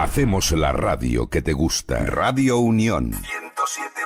[0.00, 2.06] Hacemos la radio que te gusta.
[2.06, 3.12] Radio Unión.
[3.12, 3.99] 107.9.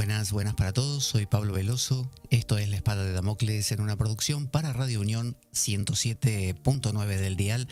[0.00, 1.04] Buenas, buenas para todos.
[1.04, 2.10] Soy Pablo Veloso.
[2.30, 7.68] Esto es La Espada de Damocles en una producción para Radio Unión 107.9 del Dial.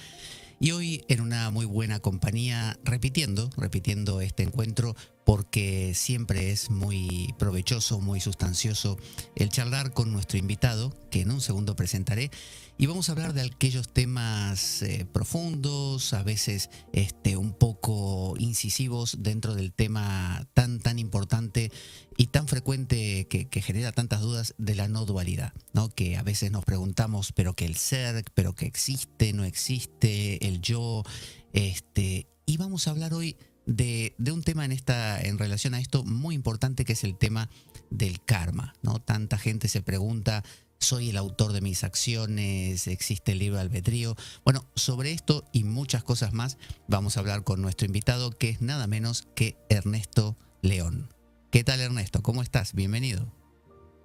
[0.61, 4.95] Y hoy en una muy buena compañía, repitiendo, repitiendo este encuentro,
[5.29, 8.97] porque siempre es muy provechoso, muy sustancioso
[9.35, 12.31] el charlar con nuestro invitado, que en un segundo presentaré,
[12.79, 19.19] y vamos a hablar de aquellos temas eh, profundos, a veces este, un poco incisivos
[19.21, 21.71] dentro del tema tan, tan importante
[22.17, 25.91] y tan frecuente que, genera tantas dudas de la no dualidad, ¿no?
[25.91, 30.63] que a veces nos preguntamos, pero que el ser, pero que existe, no existe, el
[30.63, 31.03] yo,
[31.53, 33.37] este, y vamos a hablar hoy
[33.69, 37.17] de, de, un tema en, esta, en relación a esto muy importante que es el
[37.17, 37.51] tema
[37.91, 38.75] del karma.
[38.83, 38.99] ¿no?
[38.99, 40.43] Tanta gente se pregunta
[40.81, 44.15] soy el autor de mis acciones, existe el libre albedrío.
[44.45, 48.63] Bueno, sobre esto y muchas cosas más vamos a hablar con nuestro invitado que es
[48.63, 51.09] nada menos que Ernesto León.
[51.51, 52.23] ¿Qué tal Ernesto?
[52.23, 52.75] ¿Cómo estás?
[52.75, 53.27] Bienvenido.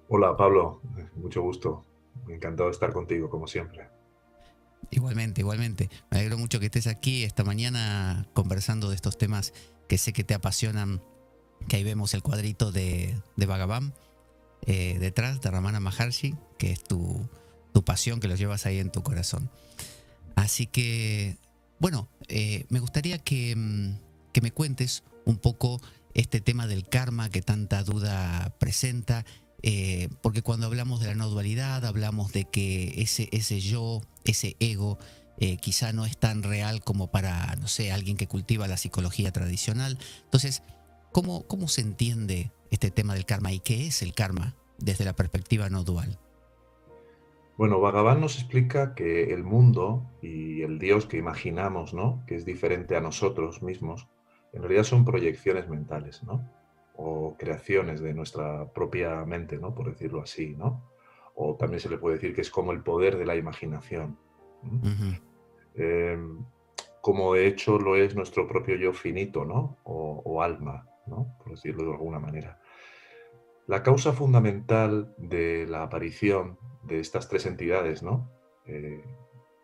[0.08, 0.80] Hola Pablo,
[1.14, 1.84] mucho gusto.
[2.28, 3.93] Encantado de estar contigo como siempre.
[4.90, 5.90] Igualmente, igualmente.
[6.10, 9.52] Me alegro mucho que estés aquí esta mañana conversando de estos temas
[9.88, 11.02] que sé que te apasionan,
[11.68, 13.94] que ahí vemos el cuadrito de, de Bhagavan
[14.66, 17.28] eh, detrás de Ramana Maharshi, que es tu,
[17.72, 19.50] tu, pasión, que lo llevas ahí en tu corazón.
[20.36, 21.36] Así que,
[21.78, 23.98] bueno, eh, me gustaría que, mm,
[24.32, 25.80] que, me cuentes un poco
[26.14, 29.26] este tema del karma que tanta duda presenta,
[29.66, 34.56] eh, porque cuando hablamos de la no dualidad, hablamos de que ese, ese yo, ese
[34.60, 34.98] ego,
[35.38, 39.32] eh, quizá no es tan real como para, no sé, alguien que cultiva la psicología
[39.32, 39.98] tradicional.
[40.24, 40.62] Entonces,
[41.12, 45.16] ¿cómo, cómo se entiende este tema del karma y qué es el karma desde la
[45.16, 46.18] perspectiva no dual?
[47.56, 52.22] Bueno, Bhagavan nos explica que el mundo y el Dios que imaginamos, ¿no?
[52.26, 54.08] que es diferente a nosotros mismos,
[54.52, 56.53] en realidad son proyecciones mentales, ¿no?
[56.94, 59.74] O creaciones de nuestra propia mente, ¿no?
[59.74, 60.82] por decirlo así, ¿no?
[61.34, 64.16] o también se le puede decir que es como el poder de la imaginación.
[64.62, 65.20] Uh -huh.
[65.74, 66.18] eh,
[67.00, 69.76] como de hecho lo es nuestro propio yo finito, ¿no?
[69.84, 71.36] O, o alma, ¿no?
[71.38, 72.58] Por decirlo de alguna manera.
[73.66, 78.30] La causa fundamental de la aparición de estas tres entidades, ¿no?
[78.66, 79.04] Eh,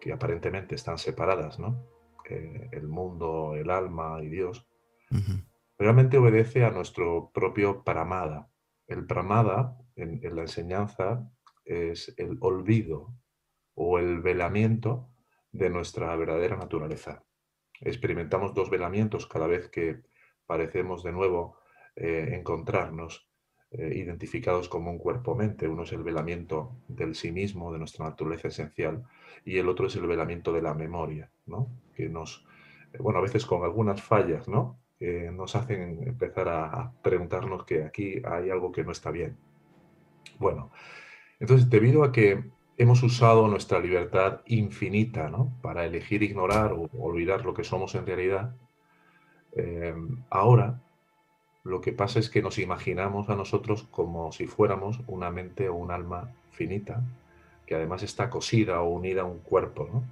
[0.00, 1.82] que aparentemente están separadas, ¿no?
[2.28, 4.66] Eh, el mundo, el alma y Dios,
[5.10, 5.44] uh -huh.
[5.80, 8.50] Realmente obedece a nuestro propio pramada.
[8.86, 11.26] El pramada, en, la enseñanza,
[11.64, 13.14] es el olvido
[13.74, 15.08] o el velamiento
[15.52, 17.24] de nuestra verdadera naturaleza.
[17.80, 20.02] Experimentamos dos velamientos cada vez que
[20.44, 21.56] parecemos de nuevo
[21.96, 23.30] eh, encontrarnos
[23.70, 25.66] eh, identificados como un cuerpo-mente.
[25.66, 29.04] Uno es el velamiento del sí mismo, de nuestra naturaleza esencial,
[29.46, 31.70] y el otro es el velamiento de la memoria, ¿no?
[31.94, 32.44] que nos,
[32.92, 34.78] eh, bueno, a veces con algunas fallas, ¿no?
[35.00, 39.34] Eh, nos hacen empezar a preguntarnos que aquí hay algo que no está bien.
[40.38, 40.70] Bueno,
[41.38, 42.44] entonces, debido a que
[42.76, 48.54] hemos usado nuestra libertad infinita para elegir ignorar o olvidar lo que somos en realidad,
[49.52, 49.94] eh,
[50.28, 50.82] ahora
[51.64, 55.76] lo que pasa es que nos imaginamos a nosotros como si fuéramos una mente o
[55.76, 57.02] un alma finita,
[57.66, 60.02] que además está cosida o unida a un cuerpo.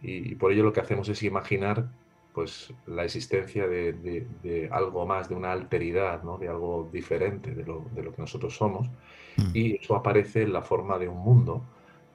[0.00, 1.88] y, por ello lo que hacemos es imaginar
[2.32, 6.38] pues, la existencia de, de, de algo más, de una alteridad, ¿no?
[6.38, 8.88] de algo diferente de lo, de lo que nosotros somos,
[9.36, 9.50] mm.
[9.54, 11.62] y eso aparece en la forma de un mundo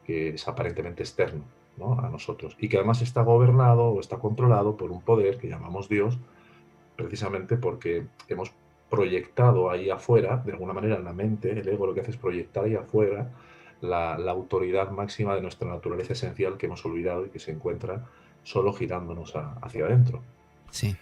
[0.06, 1.44] que es aparentemente externo
[1.78, 2.00] ¿no?
[2.00, 5.88] a nosotros, y que además está gobernado o está controlado por un poder que llamamos
[5.88, 6.18] Dios,
[6.96, 8.52] precisamente porque hemos
[8.90, 12.18] proyectado ahí afuera, de alguna manera en la mente, el ego lo que hace es
[12.18, 13.30] proyectar ahí afuera
[13.82, 18.06] la, la, autoridad máxima de nuestra naturaleza esencial que hemos olvidado y que se encuentra
[18.48, 20.22] solo girándonos a, hacia adentro.
[20.72, 20.96] Sí.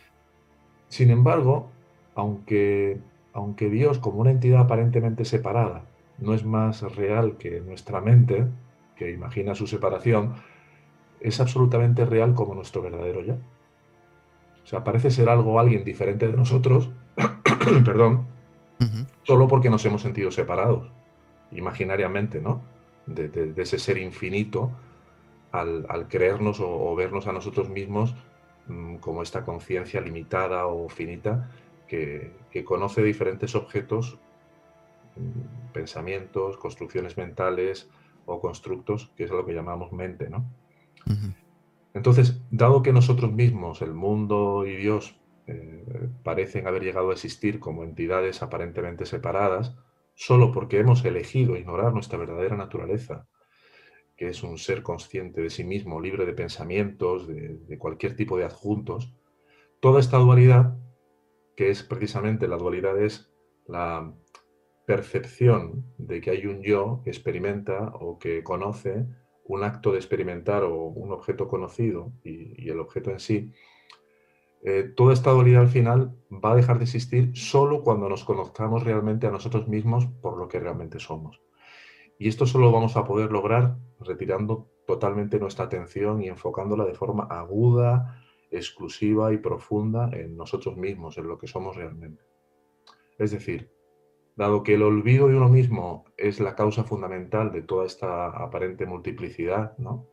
[0.88, 1.70] Sin embargo,
[2.16, 2.98] aunque,
[3.34, 5.84] aunque Dios como una entidad aparentemente separada
[6.18, 8.48] no es más real que nuestra mente,
[8.96, 10.34] que imagina su separación,
[11.20, 13.36] es absolutamente real como nuestro verdadero yo.
[14.64, 16.90] O sea, parece ser algo, alguien diferente de nosotros,
[17.86, 18.26] perdón,
[18.80, 19.06] uh -huh.
[19.22, 20.90] solo porque nos hemos sentido separados,
[21.52, 22.64] imaginariamente, ¿no?
[23.06, 24.72] De, de, de ese ser infinito,
[25.60, 28.16] al, al creernos o, o, vernos a nosotros mismos
[28.68, 31.50] mmm, como esta conciencia limitada o finita
[31.88, 34.20] que, que, conoce diferentes objetos
[35.16, 37.90] mm, pensamientos, construcciones mentales
[38.26, 40.46] o constructos, que es lo que llamamos mente, ¿no?
[41.94, 45.16] Entonces, dado que nosotros mismos, el mundo y Dios,
[45.48, 49.76] eh, parecen haber llegado a existir como entidades aparentemente separadas,
[50.16, 53.28] solo porque hemos elegido ignorar nuestra verdadera naturaleza,
[54.16, 58.46] que es un ser consciente de sí mismo, libre de pensamientos, de, cualquier tipo de
[58.46, 59.14] adjuntos,
[59.80, 60.78] toda esta dualidad,
[61.56, 63.32] que es precisamente la dualidad, es
[63.68, 64.14] la
[64.86, 69.06] percepción de que hay un yo que experimenta o que conoce
[69.46, 73.52] un acto de experimentar o un objeto conocido y, el objeto en sí,
[74.64, 78.84] eh, toda esta dualidad al final va a dejar de existir solo cuando nos conozcamos
[78.84, 81.40] realmente a nosotros mismos por lo que realmente somos.
[82.18, 87.24] Y esto solo vamos a poder lograr retirando totalmente nuestra atención y enfocándola de forma
[87.26, 92.24] aguda, exclusiva y profunda en nosotros mismos, en lo que somos realmente.
[93.18, 93.70] Es decir,
[94.36, 98.86] dado que el olvido de uno mismo es la causa fundamental de toda esta aparente
[98.86, 100.08] multiplicidad, ¿no?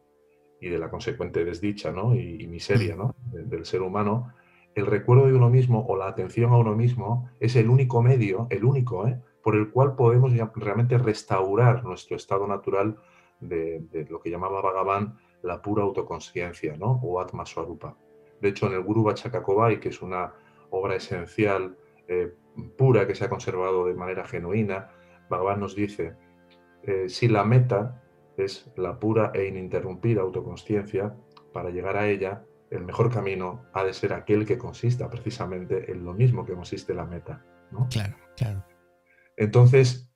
[0.63, 2.15] y de la consecuente desdicha ¿no?
[2.15, 3.17] y, miseria ¿no?
[3.33, 4.33] del ser humano,
[4.77, 8.47] el recuerdo de uno mismo o la atención a uno mismo es el único medio,
[8.49, 9.21] el único, ¿eh?
[9.43, 12.97] Por el cual podemos realmente restaurar nuestro estado natural
[13.41, 17.01] de, lo que llamaba Bhagavan la pura autoconsciencia, ¿no?
[17.03, 17.97] o Atma Swarupa.
[18.41, 20.33] De hecho, en el Guru Bachakakovai, que es una
[20.71, 22.33] obra esencial, eh,
[22.77, 24.91] pura, que se ha conservado de manera genuina,
[25.29, 26.15] Bhagavan nos dice,
[26.85, 28.03] eh, si la meta
[28.37, 31.15] es la pura e ininterrumpida autoconsciencia,
[31.53, 36.05] para llegar a ella, el mejor camino ha de ser aquel que consista precisamente en
[36.05, 37.45] lo mismo que consiste la meta.
[37.91, 38.65] Claro, claro.
[39.43, 40.09] Entonces,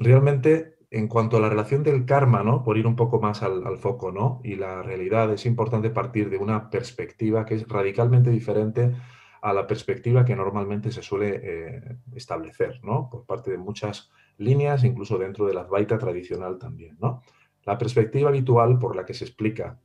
[0.00, 2.64] realmente, en cuanto a la relación del karma, ¿no?
[2.64, 4.40] Por ir un poco más al, foco, ¿no?
[4.42, 8.96] Y la realidad es importante partir de una perspectiva que es radicalmente diferente
[9.42, 13.08] a la perspectiva que normalmente se suele eh, establecer, ¿no?
[13.08, 17.22] Por parte de muchas líneas, incluso dentro de la Advaita tradicional también, ¿no?
[17.62, 19.78] La perspectiva habitual por la que se explica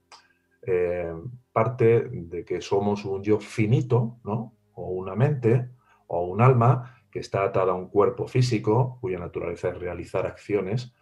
[0.63, 1.13] eh,
[1.51, 4.55] parte de que somos un yo finito, ¿no?
[4.73, 5.69] O una mente,
[6.07, 10.93] o un alma, que está atada a un cuerpo físico, cuya naturaleza es realizar acciones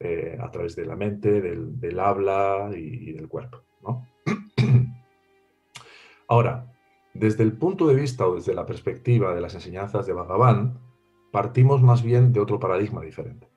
[0.00, 3.62] eh, a través de la mente, del, habla y, del cuerpo.
[6.28, 6.72] Ahora,
[7.14, 10.78] desde el punto de vista o desde la perspectiva de las enseñanzas de Bhagavan,
[11.32, 13.48] partimos más bien de otro paradigma diferente.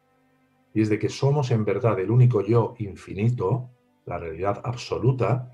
[0.73, 3.69] Y es de que somos en verdad el único yo infinito,
[4.05, 5.51] la realidad absoluta,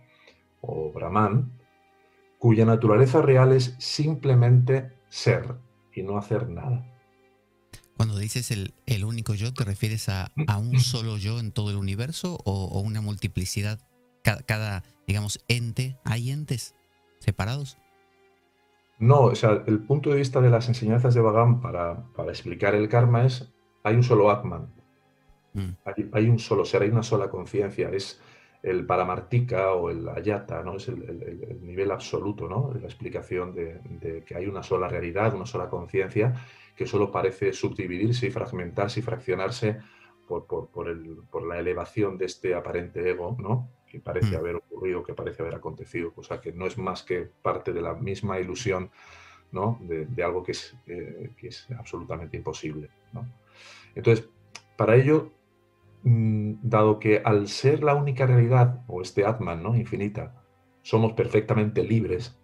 [0.61, 1.51] o Brahman,
[2.37, 5.55] cuya naturaleza real es simplemente ser,
[5.97, 6.85] y no hacer nada.
[7.95, 11.71] Cuando dices el, el único yo, ¿te refieres a, a, un solo yo en todo
[11.71, 13.79] el universo o, una multiplicidad?
[14.45, 16.75] Cada, digamos, ente, ¿hay entes
[17.19, 17.77] separados?
[18.99, 22.75] No, o sea, el punto de vista de las enseñanzas de Bhagavan para, para explicar
[22.75, 23.49] el karma es,
[23.83, 24.73] hay un solo Atman,
[25.53, 25.69] mm.
[25.85, 28.19] hay, hay, un solo ser, hay una sola conciencia, es,
[28.69, 30.75] el paramartika o el ayata, ¿no?
[30.75, 32.73] es el, nivel absoluto, ¿no?
[32.73, 36.33] la explicación de, que hay una sola realidad, una sola conciencia,
[36.75, 39.79] que solo parece subdividirse y fragmentarse y fraccionarse
[40.27, 43.69] por, por, la elevación de este aparente ego, ¿no?
[43.87, 44.39] que parece mm.
[44.39, 47.93] haber ocurrido, que parece haber acontecido, cosa que no es más que parte de la
[47.93, 48.91] misma ilusión
[49.53, 49.79] ¿no?
[49.81, 52.89] de, algo que es, eh, que es absolutamente imposible.
[53.13, 53.25] ¿no?
[53.95, 54.27] Entonces,
[54.75, 55.31] para ello
[56.03, 59.75] dado que al ser la única realidad, o este Atman, ¿no?
[59.75, 60.33] Infinita,
[60.81, 62.37] somos perfectamente libres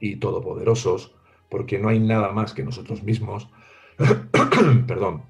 [0.00, 1.14] y todopoderosos,
[1.48, 3.50] porque no hay nada más que nosotros mismos,
[4.86, 5.24] perdón,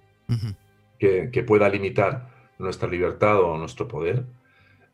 [0.99, 4.27] que, pueda limitar nuestra libertad o nuestro poder,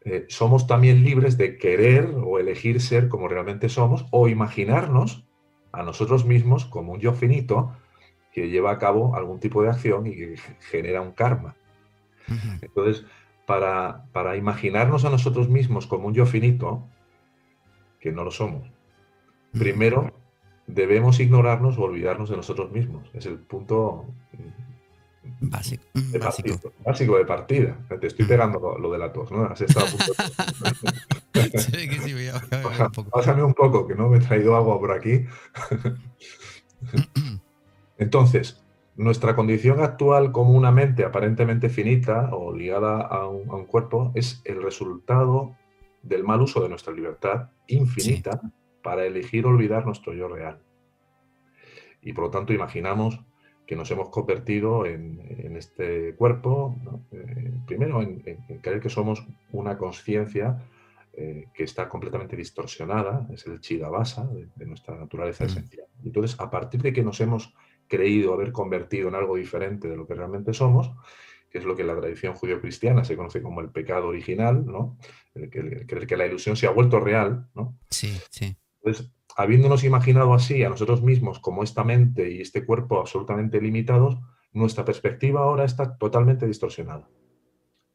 [0.04, 5.24] eh, somos también libres de querer o elegir ser como realmente somos o imaginarnos
[5.72, 7.76] a nosotros mismos como un yo finito
[8.32, 10.36] que lleva a cabo algún tipo de acción y que
[10.70, 11.56] genera un karma.
[12.60, 13.04] Entonces,
[13.46, 16.88] para, para, imaginarnos a nosotros mismos como un yo finito,
[18.00, 18.70] que no lo somos,
[19.52, 20.12] primero
[20.66, 23.08] debemos ignorarnos o olvidarnos de nosotros mismos.
[23.14, 24.06] Es el punto
[25.40, 26.72] básico de, básico.
[26.84, 27.76] básico de partida.
[28.00, 29.44] Te estoy pegando lo, de la tos, ¿no?
[29.44, 30.12] Has estado a punto
[33.10, 35.24] Pásame un poco, que no me he traído agua por aquí.
[37.98, 38.62] Entonces,
[38.96, 44.62] nuestra condición actual como una mente aparentemente finita o ligada a un, cuerpo es el
[44.62, 45.54] resultado
[46.02, 48.40] del mal uso de nuestra libertad infinita
[48.82, 50.58] para elegir olvidar nuestro yo real.
[52.00, 53.20] Y por lo tanto imaginamos
[53.66, 56.76] que nos hemos convertido en, este cuerpo,
[57.10, 58.22] eh, primero en,
[58.62, 60.62] creer que somos una conciencia
[61.12, 65.46] eh, que está completamente distorsionada, es el chidabasa de, de nuestra naturaleza mm.
[65.48, 65.86] esencial.
[66.04, 67.52] Entonces, a partir de que nos hemos
[67.88, 70.90] creído haber convertido en algo diferente de lo que realmente somos,
[71.50, 74.98] que es lo que en la tradición judío-cristiana se conoce como el pecado original, ¿no?
[75.34, 77.78] El, creer que la ilusión se ha vuelto real, ¿no?
[77.90, 78.56] Sí, sí.
[78.82, 84.18] Entonces, habiéndonos imaginado así a nosotros mismos como esta mente y este cuerpo absolutamente limitados,
[84.52, 87.08] nuestra perspectiva ahora está totalmente distorsionada.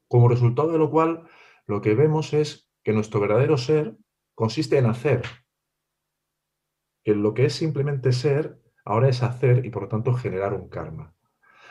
[0.07, 1.23] Como resultado de lo cual,
[1.65, 3.95] lo que vemos es que nuestro verdadero ser
[4.35, 5.23] consiste en hacer.
[7.03, 10.67] Que lo que es simplemente ser, ahora es hacer y por lo tanto generar un
[10.67, 11.13] karma.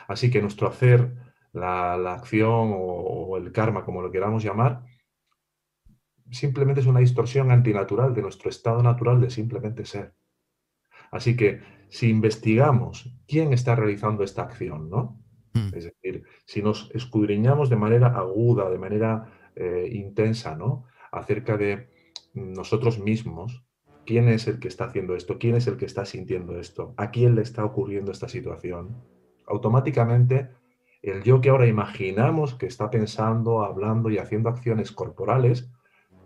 [0.07, 1.13] Así que nuestro hacer,
[1.53, 4.83] la, acción o, el karma, como lo queramos llamar,
[6.31, 10.13] simplemente es una distorsión antinatural de nuestro estado natural de simplemente ser.
[11.11, 15.21] Así que si investigamos quién está realizando esta acción, ¿no?
[15.53, 15.75] Mm.
[15.75, 19.25] Es decir, si nos escudriñamos de manera aguda, de manera
[19.55, 20.85] eh, intensa, ¿no?
[21.11, 21.89] Acerca de
[22.33, 23.63] nosotros mismos,
[24.05, 27.11] quién es el que está haciendo esto, quién es el que está sintiendo esto, a
[27.11, 28.95] quién le está ocurriendo esta situación,
[29.47, 30.49] automáticamente
[31.01, 35.71] el yo que ahora imaginamos que está pensando, hablando y haciendo acciones corporales,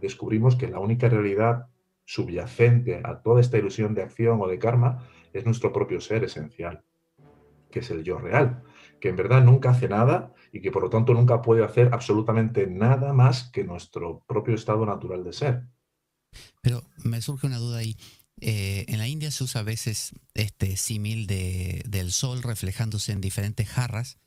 [0.02, 1.68] descubrimos que la única realidad
[2.04, 6.84] subyacente a toda esta ilusión de acción o de karma es nuestro propio ser esencial,
[7.72, 8.64] que es el yo real,
[9.00, 12.68] que en verdad nunca hace nada y que por lo tanto nunca puede hacer absolutamente
[12.68, 15.64] nada más que nuestro propio estado natural de ser.
[16.62, 17.98] Pero me surge una duda ahí.
[18.42, 23.22] Eh, en la India se usa a veces este símil de, del sol reflejándose en
[23.22, 24.18] diferentes jarras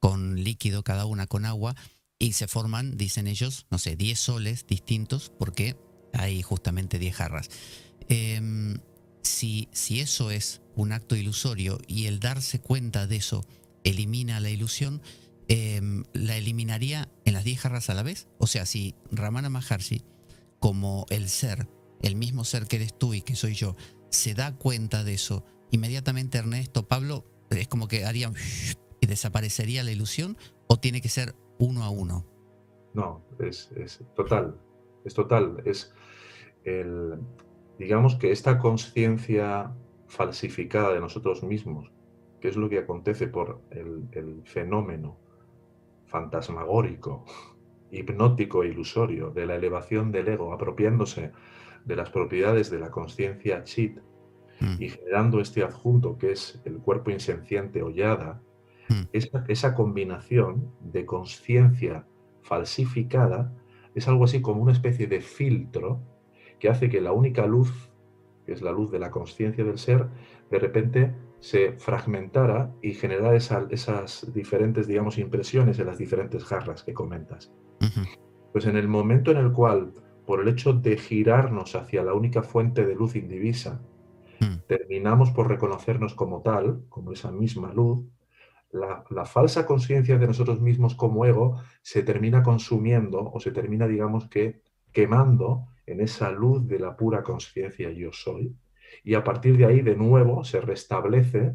[0.00, 1.76] con líquido, cada una con agua,
[2.18, 5.76] y se forman, dicen ellos, no sé, 10 soles distintos porque
[6.12, 7.50] hay justamente 10 jarras.
[8.08, 8.78] Em,
[9.22, 13.44] si, si eso es un acto ilusorio y el darse cuenta de eso
[13.84, 15.02] elimina la ilusión,
[15.48, 18.28] em, ¿la eliminaría en las 10 jarras a la vez?
[18.38, 20.02] O sea, si Ramana Maharshi,
[20.62, 21.66] como el ser,
[22.02, 23.74] el mismo ser que eres tú y que soy yo,
[24.10, 28.34] se da cuenta de eso, inmediatamente Ernesto, Pablo, es como que harían
[29.00, 30.36] y desaparecería la ilusión
[30.68, 32.24] o tiene que ser uno a uno.
[32.94, 34.56] No, es, es total,
[35.04, 35.92] es total, es
[36.64, 37.18] el,
[37.76, 39.74] digamos que esta conciencia
[40.06, 41.90] falsificada de nosotros mismos,
[42.40, 45.18] que es lo que acontece por el, fenómeno
[46.06, 47.24] fantasmagórico,
[47.92, 51.30] hipnótico e ilusorio de la elevación del ego, apropiándose
[51.84, 53.98] de las propiedades de la conciencia chit
[54.60, 54.82] mm.
[54.82, 58.42] y generando este adjunto que es el cuerpo insenciente o yada,
[58.88, 59.02] mm.
[59.12, 62.06] esa, esa combinación de conciencia
[62.42, 63.52] falsificada
[63.94, 66.00] es algo así como una especie de filtro
[66.58, 67.90] que hace que la única luz,
[68.46, 70.06] que es la luz de la conciencia del ser,
[70.50, 76.94] de repente se fragmentara y generara esas diferentes, digamos, impresiones en las diferentes jarras que
[76.94, 77.52] comentas.
[78.52, 79.92] Pues en el momento en el cual,
[80.24, 83.82] por el hecho de girarnos hacia la única fuente de luz indivisa,
[84.38, 84.68] mm.
[84.68, 88.06] terminamos por reconocernos como tal, como esa misma luz,
[88.70, 93.88] la, la falsa conciencia de nosotros mismos como ego se termina consumiendo o se termina,
[93.88, 98.54] digamos que, quemando en esa luz de la pura conciencia yo soy.
[99.04, 101.54] Y a partir de ahí, de nuevo, se restablece,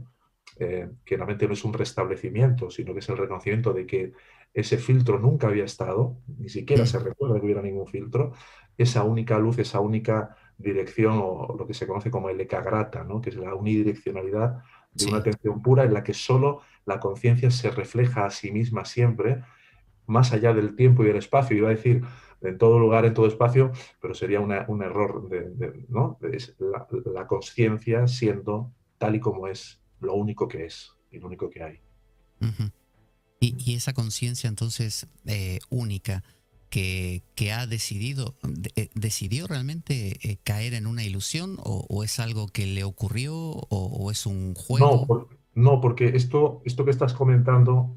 [0.60, 4.14] eh, que realmente no es un restablecimiento, sino que es el reconocimiento de que
[4.54, 8.34] ese filtro nunca había estado, ni siquiera se recuerda que hubiera ningún filtro,
[8.78, 13.22] esa única luz, esa única dirección, o lo que se conoce como el ekagrata, ¿no?
[13.22, 14.64] que es la unidireccionalidad
[14.94, 18.86] de una atención pura en la que solo la conciencia se refleja a sí misma
[18.86, 19.44] siempre,
[20.08, 21.56] más allá del tiempo y del espacio.
[21.56, 22.02] Iba a decir,
[22.42, 23.72] en todo lugar, en todo espacio,
[24.02, 24.52] pero sería un
[24.84, 26.20] error de, ¿no?
[27.14, 31.64] la, conciencia siendo tal y como es, lo único que es y lo único que
[31.64, 31.80] hay.
[33.40, 36.24] y, esa conciencia entonces eh, única
[36.70, 38.36] que, que, ha decidido,
[38.76, 44.12] eh, ¿decidió realmente eh, caer en una ilusión o, es algo que le ocurrió o,
[44.12, 45.30] es un juego?
[45.56, 47.96] No, porque esto, esto que estás comentando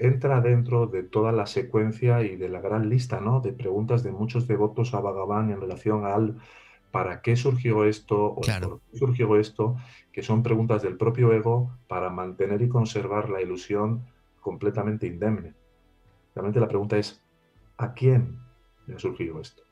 [0.00, 3.40] entra dentro de toda la secuencia y de la gran lista ¿no?
[3.40, 6.38] de preguntas de muchos devotos a Bhagavan en relación al
[6.90, 9.76] para qué surgió esto o por qué surgió esto,
[10.10, 14.06] que son preguntas del propio ego para mantener y conservar la ilusión
[14.40, 15.54] completamente indemne.
[16.34, 17.22] Realmente la pregunta es,
[17.76, 18.38] ¿a quién
[18.86, 19.62] le ha surgido esto?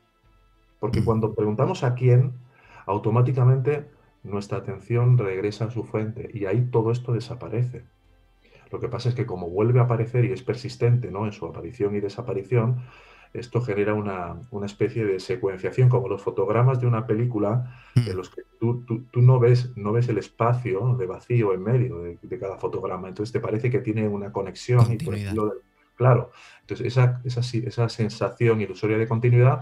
[0.78, 1.04] Porque mm.
[1.04, 2.34] cuando preguntamos a quién,
[2.86, 3.88] automáticamente
[4.22, 7.84] nuestra atención regresa a su fuente y ahí todo esto desaparece.
[8.70, 11.26] Lo que pasa es que como vuelve a aparecer y es persistente ¿no?
[11.26, 12.82] en su aparición y desaparición,
[13.32, 18.16] esto genera una, especie de secuenciación, como los fotogramas de una película, en mm.
[18.16, 18.84] los que tú,
[19.14, 23.08] no, ves, no ves el espacio de vacío en medio de, cada fotograma.
[23.08, 24.90] Entonces te parece que tiene una conexión.
[24.92, 25.16] Y por
[25.96, 29.60] claro, entonces esa, esa, esa sensación ilusoria de continuidad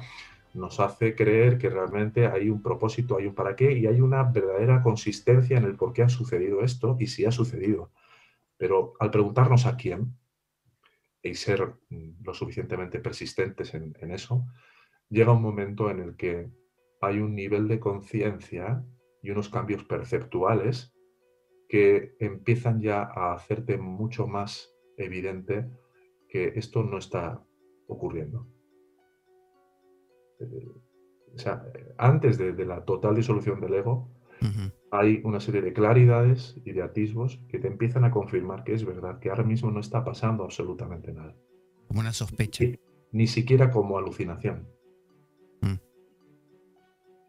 [0.56, 4.22] nos hace creer que realmente hay un propósito, hay un para qué y hay una
[4.22, 7.90] verdadera consistencia en el por qué ha sucedido esto y si ha sucedido.
[8.56, 10.16] Pero al preguntarnos a quién
[11.22, 14.46] y ser mm, lo suficientemente persistentes en, eso,
[15.08, 16.50] llega un momento en el que
[17.00, 18.84] hay un nivel de conciencia
[19.22, 20.92] y unos cambios perceptuales
[21.68, 25.68] que empiezan ya a hacerte mucho más evidente
[26.28, 27.42] que esto no está
[27.88, 28.46] ocurriendo.
[30.40, 30.68] Eh,
[31.34, 31.64] o sea,
[31.98, 34.10] antes de, la total disolución del ego,
[34.98, 38.84] hay una serie de claridades y de atisbos que te empiezan a confirmar que es
[38.84, 41.34] verdad, que ahora mismo no está pasando absolutamente nada.
[41.88, 42.64] Como una sospecha.
[43.12, 44.68] Ni, siquiera como alucinación.
[45.60, 45.76] Mm.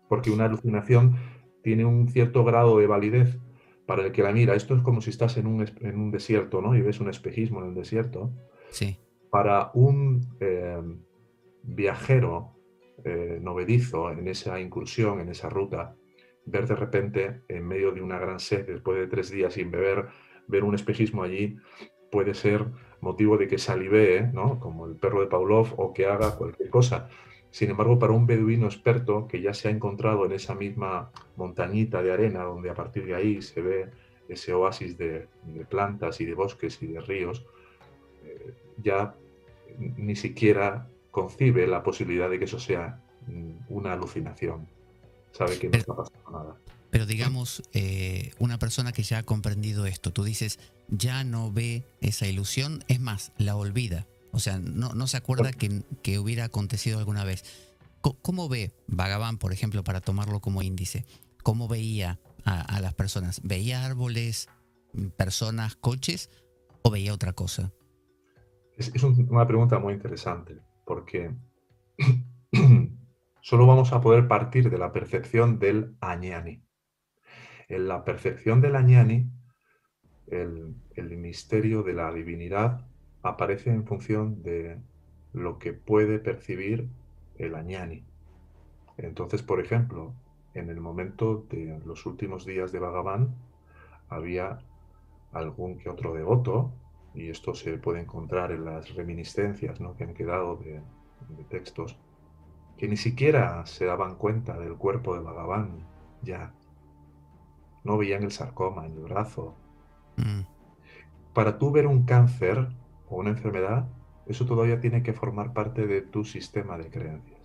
[0.09, 1.15] Porque una alucinación
[1.63, 3.39] tiene un cierto grado de validez
[3.85, 4.55] para el que la mira.
[4.55, 6.75] Esto es como si estás en un, en un desierto, ¿no?
[6.75, 8.31] Y ves un espejismo en el desierto.
[8.69, 8.97] Sí.
[9.29, 10.81] Para un eh,
[11.63, 12.57] viajero
[13.03, 15.95] eh, novedizo en esa incursión, en esa ruta,
[16.47, 20.07] ver de repente, en medio de una gran sed, después de tres días sin beber,
[20.47, 21.57] ver un espejismo allí,
[22.09, 22.65] puede ser
[23.01, 24.59] motivo de que salivee, ¿no?
[24.59, 27.09] como el perro de Pavlov, o que haga cualquier cosa.
[27.51, 32.01] Sin embargo, para un beduino experto que ya se ha encontrado en esa misma montañita
[32.01, 33.89] de arena, donde a partir de ahí se ve
[34.27, 35.27] ese oasis de,
[35.69, 37.45] plantas y de bosques y de ríos,
[38.23, 39.15] eh, ya
[39.77, 44.67] ni siquiera concibe la posibilidad de que eso sea mm, una alucinación.
[45.37, 46.57] Sabe que no está pasando nada.
[46.89, 51.83] Pero digamos, eh, una persona que ya ha comprendido esto, tú dices, ya no ve
[52.01, 54.07] esa ilusión, es más, la olvida.
[54.31, 57.43] O sea, no, no se acuerda que, que, hubiera acontecido alguna vez.
[58.01, 61.05] ¿Cómo, ve Vagabán, por ejemplo, para tomarlo como índice?
[61.43, 63.41] ¿Cómo veía a, las personas?
[63.43, 64.47] ¿Veía árboles,
[65.17, 66.29] personas, coches
[66.81, 67.71] o veía otra cosa?
[68.77, 71.35] Es, una pregunta muy interesante, porque
[73.41, 76.63] solo vamos a poder partir de la percepción del añani.
[77.67, 79.29] En la percepción del añani,
[80.27, 82.87] el, el misterio de la divinidad
[83.23, 84.79] aparece en función de
[85.33, 86.89] lo que puede percibir
[87.37, 88.05] el añani.
[88.97, 90.13] Entonces, por ejemplo,
[90.53, 93.35] en el momento de los últimos días de Bhagavan,
[94.09, 94.59] había
[95.31, 96.73] algún que otro devoto,
[97.13, 99.95] y esto se puede encontrar en las reminiscencias ¿no?
[99.95, 100.81] que han quedado de,
[101.49, 101.97] textos,
[102.77, 105.85] que ni siquiera se daban cuenta del cuerpo de Bhagavan
[106.21, 106.53] ya.
[107.83, 109.55] No veían el sarcoma en el brazo.
[110.17, 110.41] Mm.
[111.33, 112.69] Para tú ver un cáncer,
[113.09, 113.87] o una enfermedad,
[114.25, 117.39] eso todavía tiene que formar parte de tu sistema de creencias.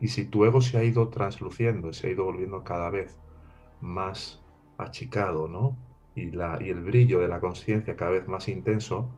[0.00, 3.18] Y si tu ego se ha ido transluciendo, se ha ido volviendo cada vez
[3.80, 4.42] más
[4.78, 5.76] achicado, ¿no?
[6.14, 9.10] Y, la, y el brillo de la conciencia cada vez más intenso,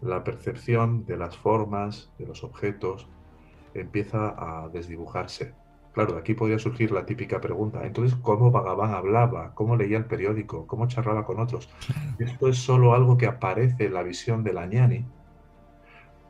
[0.00, 3.06] la percepción de las formas, de los objetos,
[3.74, 5.54] empieza a desdibujarse.
[5.92, 9.54] Claro, de aquí podría surgir la típica pregunta, entonces, ¿cómo Bhagavan hablaba?
[9.54, 10.66] ¿Cómo leía el periódico?
[10.66, 11.68] ¿Cómo charlaba con otros?
[12.18, 15.04] Esto es solo algo que aparece en la visión de la ñani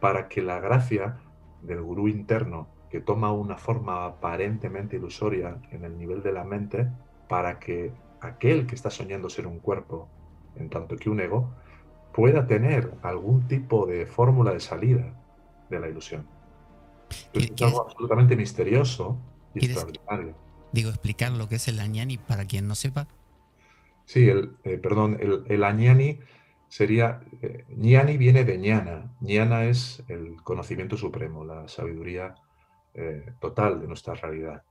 [0.01, 1.19] para que la gracia
[1.61, 6.89] del gurú interno, que toma una forma aparentemente ilusoria en el nivel de la mente,
[7.29, 10.09] para que aquel que está soñando ser un cuerpo,
[10.57, 11.51] en tanto que un ego,
[12.13, 15.13] pueda tener algún tipo de fórmula de salida
[15.69, 16.27] de la ilusión.
[17.33, 19.19] Es algo absolutamente misterioso
[20.73, 23.09] Digo, explicar lo que es el añani para quien no sepa.
[24.05, 26.21] Sí, el, eh, perdón, el, el, añani
[26.69, 32.35] sería, eh, ñani viene de ñana, ñana es el conocimiento supremo, la sabiduría
[32.95, 34.63] eh, total de nuestra realidad.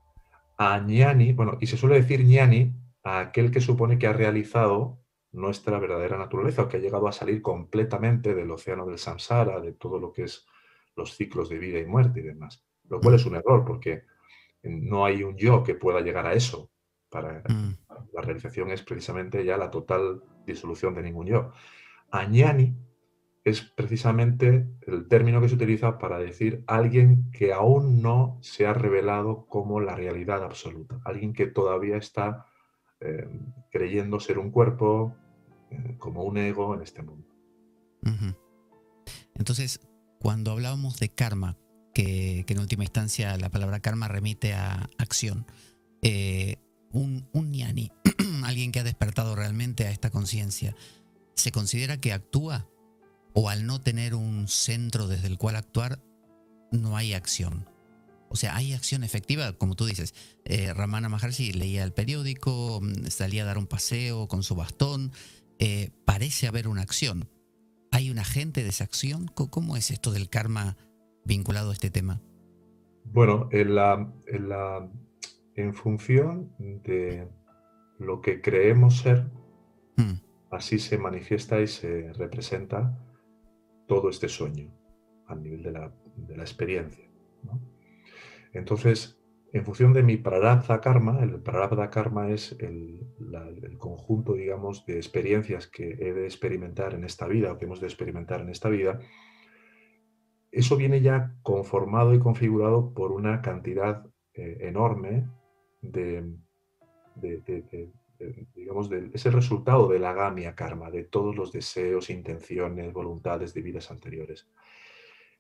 [0.57, 2.73] Añani, bueno, y se suele decir ñani
[3.03, 4.99] a aquel que supone que ha realizado
[5.31, 9.73] nuestra verdadera naturaleza, o que ha llegado a salir completamente del océano del samsara, de
[9.73, 10.45] todo lo que es
[10.99, 12.63] los ciclos de vida y muerte y demás.
[12.89, 14.03] Lo cual es un error, porque
[14.63, 16.69] no hay un yo que pueda llegar a eso.
[17.09, 17.77] Para, mm.
[18.13, 21.51] La realización es precisamente ya la total disolución de ningún yo.
[22.11, 22.75] Añani
[23.43, 28.73] es precisamente el término que se utiliza para decir alguien que aún no se ha
[28.73, 32.45] revelado como la realidad absoluta, alguien que todavía está
[32.99, 33.27] eh,
[33.71, 35.15] creyendo ser un cuerpo,
[35.71, 37.27] eh, como un ego en este mundo.
[39.35, 39.79] Entonces,
[40.19, 41.57] cuando hablábamos de karma,
[41.93, 45.45] que, en última instancia la palabra karma remite a acción.
[46.01, 46.57] Eh,
[46.91, 47.91] un, un ñani,
[48.43, 50.75] alguien que ha despertado realmente a esta conciencia,
[51.35, 52.67] ¿se considera que actúa?
[53.33, 56.01] ¿O al no tener un centro desde el cual actuar,
[56.71, 57.69] no hay acción?
[58.29, 60.13] O sea, hay acción efectiva, como tú dices.
[60.45, 65.11] Eh, Ramana Maharshi leía el periódico, mm, salía a dar un paseo con su bastón.
[65.57, 67.29] Eh, parece haber una acción.
[67.91, 69.27] ¿Hay un agente de esa acción?
[69.27, 70.77] ¿Cómo es esto del karma
[71.25, 72.21] vinculado a este tema?
[73.05, 74.89] Bueno, en, la, en, la,
[75.55, 77.27] en función de
[77.97, 79.29] lo que creemos ser,
[79.97, 80.21] hmm.
[80.51, 82.97] así se manifiesta y se representa
[83.87, 84.71] todo este sueño
[85.27, 87.05] a nivel de la, de la experiencia.
[88.53, 89.18] Entonces,
[89.51, 93.07] en función de mi prarabdha karma, el prarabdha karma es el,
[93.77, 97.87] conjunto, digamos, de experiencias que he de experimentar en esta vida o que hemos de
[97.87, 98.99] experimentar en esta vida,
[100.51, 105.27] eso viene ya conformado y configurado por una cantidad eh, enorme
[105.81, 106.25] de,
[108.53, 113.61] digamos, es el resultado de la gamia karma, de todos los deseos, intenciones, voluntades de
[113.61, 114.49] vidas anteriores.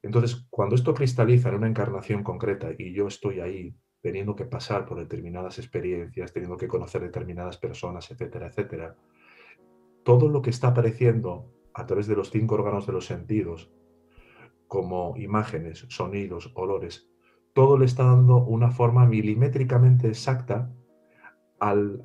[0.01, 4.85] Entonces, cuando esto cristaliza en una encarnación concreta y yo estoy ahí teniendo que pasar
[4.85, 8.95] por determinadas experiencias, teniendo que conocer determinadas personas, etcétera, etcétera,
[10.03, 13.71] todo lo que está apareciendo a través de los cinco órganos de los sentidos,
[14.67, 17.09] como imágenes, sonidos, olores,
[17.53, 20.71] todo le está dando una forma milimétricamente exacta
[21.59, 22.01] al,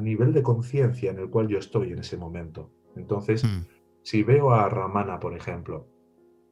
[0.00, 2.70] nivel de conciencia en el cual yo estoy en ese momento.
[2.96, 3.66] Entonces, mm.
[4.02, 5.88] si veo a Ramana, por ejemplo,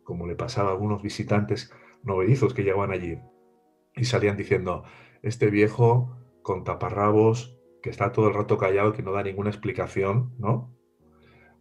[0.05, 3.19] como le pasaba a algunos visitantes novedizos que llegaban allí
[3.97, 4.85] y salían diciendo,
[5.23, 10.33] este viejo con taparrabos, que está todo el rato callado, que no da ninguna explicación,
[10.39, 10.77] ¿no?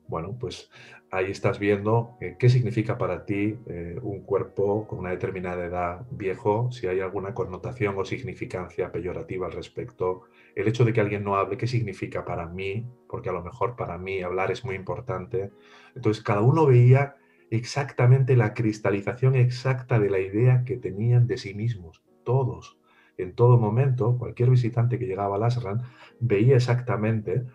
[0.07, 0.69] Bueno, pues
[1.09, 6.05] ahí estás viendo eh, qué significa para ti eh, un cuerpo con una determinada edad
[6.11, 10.23] viejo, si hay alguna connotación o significancia peyorativa al respecto.
[10.55, 13.75] El hecho de que alguien no hable, qué significa para mí, porque a lo mejor
[13.75, 15.51] para mí hablar es muy importante.
[15.95, 17.15] Entonces, cada uno veía
[17.49, 22.77] exactamente la cristalización exacta de la idea que tenían de sí mismos, todos.
[23.17, 25.83] En todo momento, cualquier visitante que llegaba a Asran
[26.19, 27.45] veía exactamente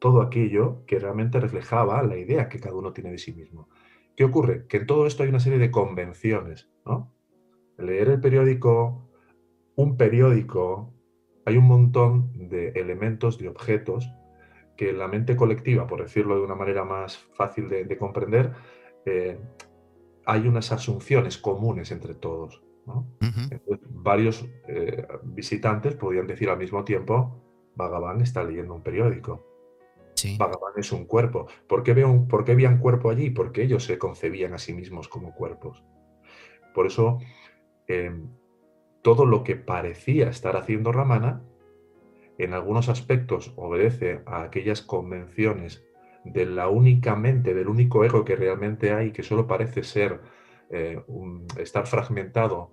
[0.00, 3.68] todo aquello que realmente reflejaba la idea que cada uno tiene de sí mismo.
[4.16, 4.66] ¿Qué ocurre?
[4.66, 6.68] Que en todo esto hay una serie de convenciones.
[7.78, 9.08] Leer el periódico,
[9.76, 10.92] un periódico,
[11.44, 14.10] hay un montón de elementos, de objetos
[14.76, 18.52] que la mente colectiva, por decirlo de una manera más fácil de, comprender,
[19.04, 19.38] eh,
[20.24, 22.65] hay unas asunciones comunes entre todos.
[23.90, 27.42] Varios eh, visitantes podían decir al mismo tiempo,
[27.74, 29.44] Bhagavan está leyendo un periódico.
[30.38, 31.46] Bhagavan es un cuerpo.
[31.68, 33.30] ¿Por qué, veo ¿Por qué veían cuerpo allí?
[33.30, 35.84] Porque ellos se concebían a sí mismos como cuerpos.
[36.74, 37.18] Por eso,
[37.86, 38.28] em,
[39.02, 41.42] todo lo que parecía estar haciendo Ramana,
[42.38, 45.84] en algunos aspectos obedece a aquellas convenciones
[46.24, 50.20] de la única mente, del único ego que realmente hay, que solo parece ser
[50.70, 51.00] eh,
[51.58, 52.72] estar fragmentado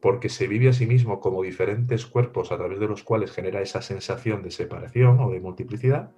[0.00, 3.60] porque se vive a sí mismo como diferentes cuerpos a través de los cuales genera
[3.60, 6.12] esa sensación de separación o de multiplicidad,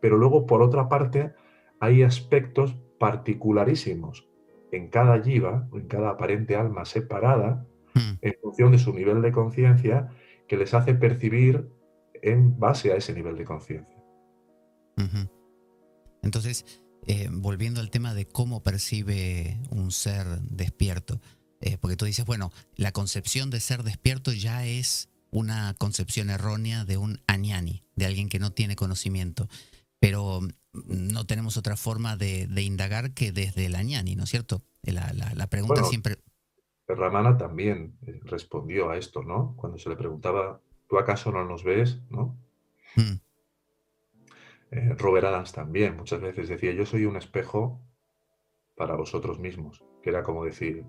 [0.00, 1.32] pero luego, por otra parte,
[1.78, 4.28] hay aspectos particularísimos
[4.70, 8.18] en cada yiva, en cada aparente alma separada, hmm.
[8.22, 10.08] en función de su nivel de conciencia,
[10.48, 11.68] que les hace percibir
[12.22, 13.96] en base a ese nivel de conciencia.
[16.22, 21.20] Entonces, eh, volviendo al tema de cómo percibe un ser despierto,
[21.60, 26.84] eh, porque tú dices, bueno, la concepción de ser despierto ya es una concepción errónea
[26.84, 29.48] de un añani, de alguien que no tiene conocimiento
[30.02, 30.40] pero
[30.72, 34.60] no tenemos otra forma de, indagar que desde el añani, ¿no es cierto?
[34.82, 36.16] La, pregunta siempre...
[36.88, 39.54] Ramana también eh, respondió a esto, ¿no?
[39.56, 42.00] Cuando se le preguntaba, ¿tú acaso no nos ves?
[42.10, 42.36] ¿no?
[42.96, 43.20] Mm.
[44.72, 47.80] Eh, Robert Adams también muchas veces decía, yo soy un espejo
[48.74, 50.84] para vosotros mismos, que era como decir,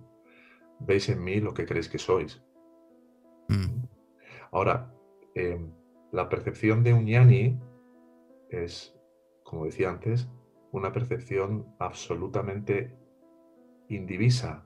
[0.80, 2.42] veis en mí lo que creéis que sois.
[3.50, 3.84] Mm.
[4.52, 4.94] Ahora,
[5.36, 5.72] em,
[6.12, 7.60] la percepción de un yani
[8.50, 8.96] es
[9.44, 10.30] como decía antes,
[10.72, 12.98] una percepción absolutamente
[13.90, 14.66] indivisa.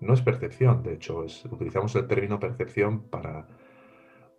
[0.00, 3.46] No es percepción, de hecho, utilizamos el término percepción para,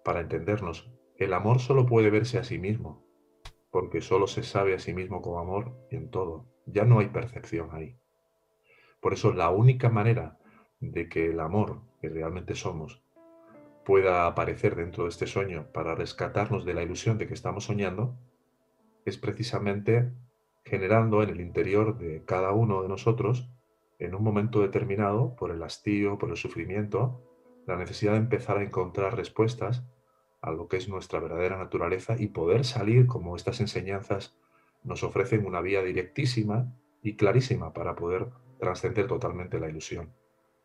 [0.03, 0.91] para entendernos.
[1.17, 3.06] El amor solo puede verse a sí mismo,
[3.77, 6.47] porque solo se sabe a sí mismo como amor en todo.
[6.65, 7.95] Ya no hay percepción ahí.
[8.99, 10.39] Por eso la única manera
[10.79, 13.03] de que el amor que realmente somos
[13.85, 18.17] pueda aparecer dentro de este sueño para rescatarnos de la ilusión de que estamos soñando
[19.05, 20.11] es precisamente
[20.65, 23.47] generando en el interior de cada uno de nosotros,
[23.99, 27.21] en un momento determinado, por el hastío, por el sufrimiento,
[27.67, 29.83] la necesidad de empezar a encontrar respuestas
[30.41, 34.35] a lo que es nuestra verdadera naturaleza y poder salir como estas enseñanzas
[34.83, 38.27] nos ofrecen una vía directísima y clarísima para poder
[38.59, 40.13] trascender totalmente la ilusión.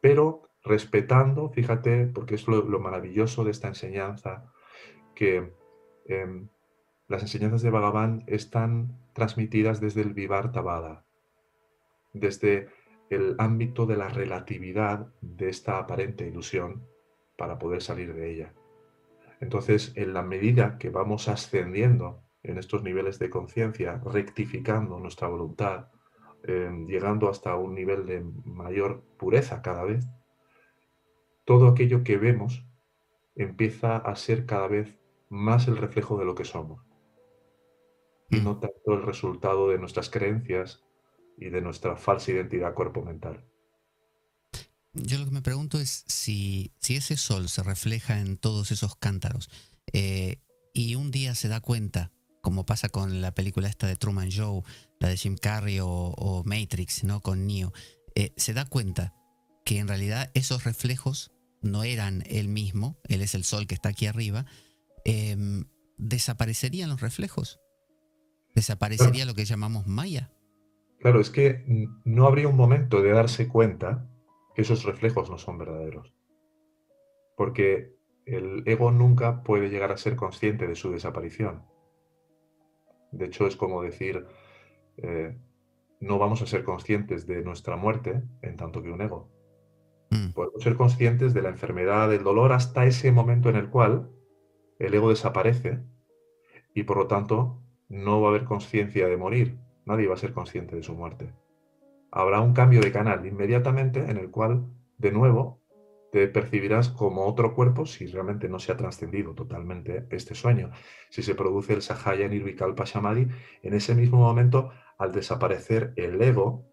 [0.00, 4.52] Pero respetando, fíjate, porque es lo, maravilloso de esta enseñanza,
[5.14, 5.52] que
[6.06, 6.48] em,
[7.08, 11.04] las enseñanzas de Bhagavan están transmitidas desde el Vivar Tabada,
[12.12, 12.68] desde
[13.10, 16.86] el ámbito de la relatividad de esta aparente ilusión
[17.36, 18.54] para poder salir de ella.
[19.42, 25.88] Entonces, en la medida que vamos ascendiendo en estos niveles de conciencia, rectificando nuestra voluntad,
[26.44, 30.06] em, llegando hasta un nivel de mayor pureza cada vez,
[31.44, 32.64] todo aquello que vemos
[33.34, 34.96] empieza a ser cada vez
[35.28, 36.80] más el reflejo de lo que somos
[38.30, 38.44] y mm.
[38.44, 40.84] no tanto el resultado de nuestras creencias
[41.36, 43.44] y de nuestra falsa identidad cuerpo-mental.
[44.94, 48.94] Yo lo que me pregunto es si, si ese sol se refleja en todos esos
[48.96, 49.48] cántaros
[49.92, 50.36] eh,
[50.74, 54.64] y un día se da cuenta, como pasa con la película esta de Truman Show,
[55.00, 57.20] la de Jim Carrey o, Matrix, ¿no?
[57.20, 57.72] Con Neo,
[58.14, 59.14] eh, se da cuenta
[59.64, 63.90] que en realidad esos reflejos no eran él mismo, él es el sol que está
[63.90, 64.44] aquí arriba,
[65.04, 65.64] em,
[65.96, 67.60] ¿desaparecerían los reflejos?
[68.54, 70.30] ¿Desaparecería lo que llamamos Maya?
[71.00, 71.64] Claro, es que
[72.04, 74.11] no habría un momento de darse cuenta
[74.56, 76.12] esos reflejos no son verdaderos.
[77.36, 77.94] Porque
[78.26, 81.64] el ego nunca puede llegar a ser consciente de su desaparición.
[83.10, 84.26] De hecho, es como decir,
[84.98, 85.36] eh,
[86.00, 89.30] no vamos a ser conscientes de nuestra muerte en tanto que un ego.
[90.10, 90.32] Mm.
[90.32, 94.10] Podemos ser conscientes de la enfermedad, del dolor, hasta ese momento en el cual
[94.78, 95.80] el ego desaparece
[96.74, 99.58] y por lo tanto no va a haber conciencia de morir.
[99.84, 101.32] Nadie va a ser consciente de su muerte
[102.12, 104.66] habrá un cambio de canal inmediatamente en el cual,
[104.98, 105.60] de nuevo,
[106.12, 110.70] te percibirás como otro cuerpo si realmente no se ha trascendido totalmente este sueño.
[111.08, 113.28] Si se produce el Sahaya Nirvikalpa Samadhi,
[113.62, 116.66] en ese mismo momento, al desaparecer el ego,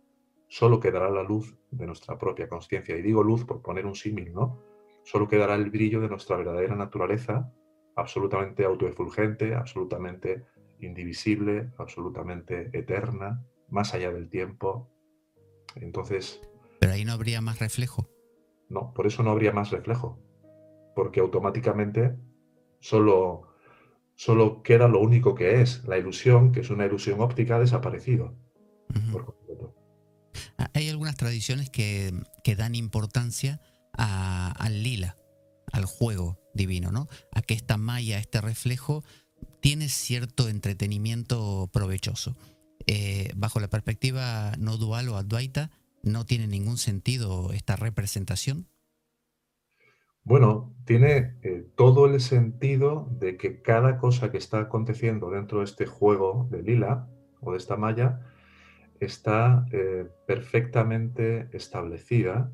[0.50, 2.98] solo quedará la luz de nuestra propia conciencia.
[2.98, 4.62] Y digo luz por poner un símil, ¿no?
[5.04, 7.50] Solo quedará el brillo de nuestra verdadera naturaleza,
[7.96, 10.44] absolutamente autoefulgente, absolutamente
[10.82, 14.90] indivisible, absolutamente eterna, más allá del tiempo,
[15.76, 16.42] entonces...
[16.80, 18.10] Pero ahí no habría más reflejo.
[18.70, 20.20] No, por eso no habría más reflejo.
[20.96, 22.16] Porque automáticamente
[22.80, 23.56] solo,
[24.16, 28.36] solo queda lo único que es, la ilusión, que es una ilusión óptica, ha desaparecido.
[30.58, 32.14] Ah, hay algunas tradiciones que,
[32.58, 33.62] dan importancia
[33.94, 35.16] al lila,
[35.72, 37.08] al juego divino, ¿no?
[37.32, 39.04] A que esta malla, este reflejo,
[39.62, 42.36] tiene cierto entretenimiento provechoso.
[42.92, 45.70] Eh, bajo la perspectiva no dual o advaita,
[46.02, 48.66] no tiene ningún sentido esta representación?
[50.24, 55.66] Bueno, tiene eh, todo el sentido de que cada cosa que está aconteciendo dentro de
[55.66, 57.08] este juego de lila
[57.42, 58.22] o de esta malla
[59.00, 62.52] está eh, perfectamente establecida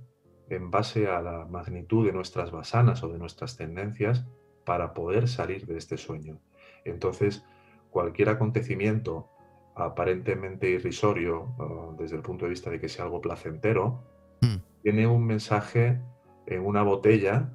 [0.50, 4.26] en base a la magnitud de nuestras basanas o de nuestras tendencias
[4.66, 6.42] para poder salir de este sueño.
[6.84, 7.46] Entonces,
[7.90, 9.30] cualquier acontecimiento
[9.76, 11.54] aparentemente irrisorio
[12.00, 14.04] desde el punto de vista de que sea algo placentero,
[14.42, 14.56] hmm.
[14.82, 16.02] tiene un mensaje
[16.48, 17.52] en una botella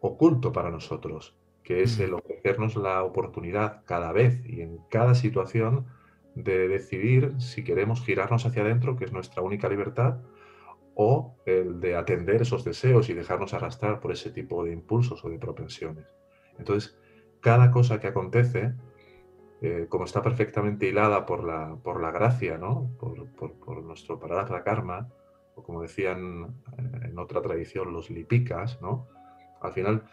[0.00, 2.02] oculto para nosotros, que es hmm.
[2.02, 5.86] el ofrecernos la oportunidad cada vez y en cada situación
[6.34, 10.20] de decidir si queremos girarnos hacia adentro, que es nuestra única libertad,
[10.94, 15.28] o el de atender esos deseos y dejarnos arrastrar por ese tipo de impulsos o
[15.28, 16.06] de propensiones.
[16.58, 16.96] Entonces,
[17.40, 18.74] cada cosa que acontece
[19.66, 22.94] eh, como está perfectamente hilada por la, por la gracia, ¿no?
[23.00, 25.08] por, por, nuestro parada karma,
[25.54, 29.08] o como decían eh, en otra tradición los lipicas, ¿no?
[29.62, 30.04] al final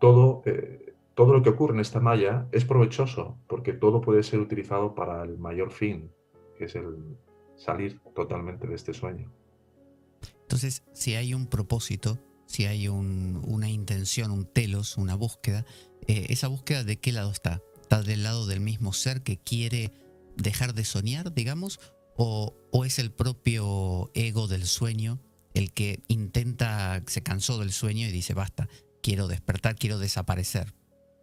[0.00, 4.40] todo, eh, todo lo que ocurre en esta malla es provechoso, porque todo puede ser
[4.40, 6.10] utilizado para el mayor fin,
[6.56, 7.18] que es el
[7.56, 9.30] salir totalmente de este sueño.
[10.40, 15.66] Entonces, si hay un propósito, si hay una intención, un telos, una búsqueda,
[16.06, 17.60] ¿esa búsqueda de qué lado está?
[17.88, 19.92] Está del lado del mismo ser que quiere
[20.36, 21.80] dejar de soñar, digamos,
[22.18, 25.20] o, es el propio ego del sueño
[25.54, 28.68] el que intenta, se cansó del sueño y dice, basta,
[29.02, 30.74] quiero despertar, quiero desaparecer.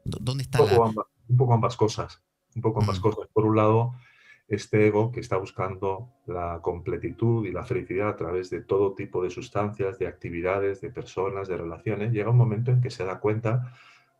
[0.03, 0.89] ¿Dónde está un poco, la...
[0.89, 2.21] ambas, un poco ambas cosas,
[2.55, 3.01] un poco ambas mm.
[3.01, 3.27] cosas.
[3.31, 3.93] Por un lado,
[4.47, 9.23] este ego que está buscando la completitud y la felicidad a través de todo tipo
[9.23, 13.19] de sustancias, de actividades, de personas, de relaciones, llega un momento en que se da
[13.19, 13.71] cuenta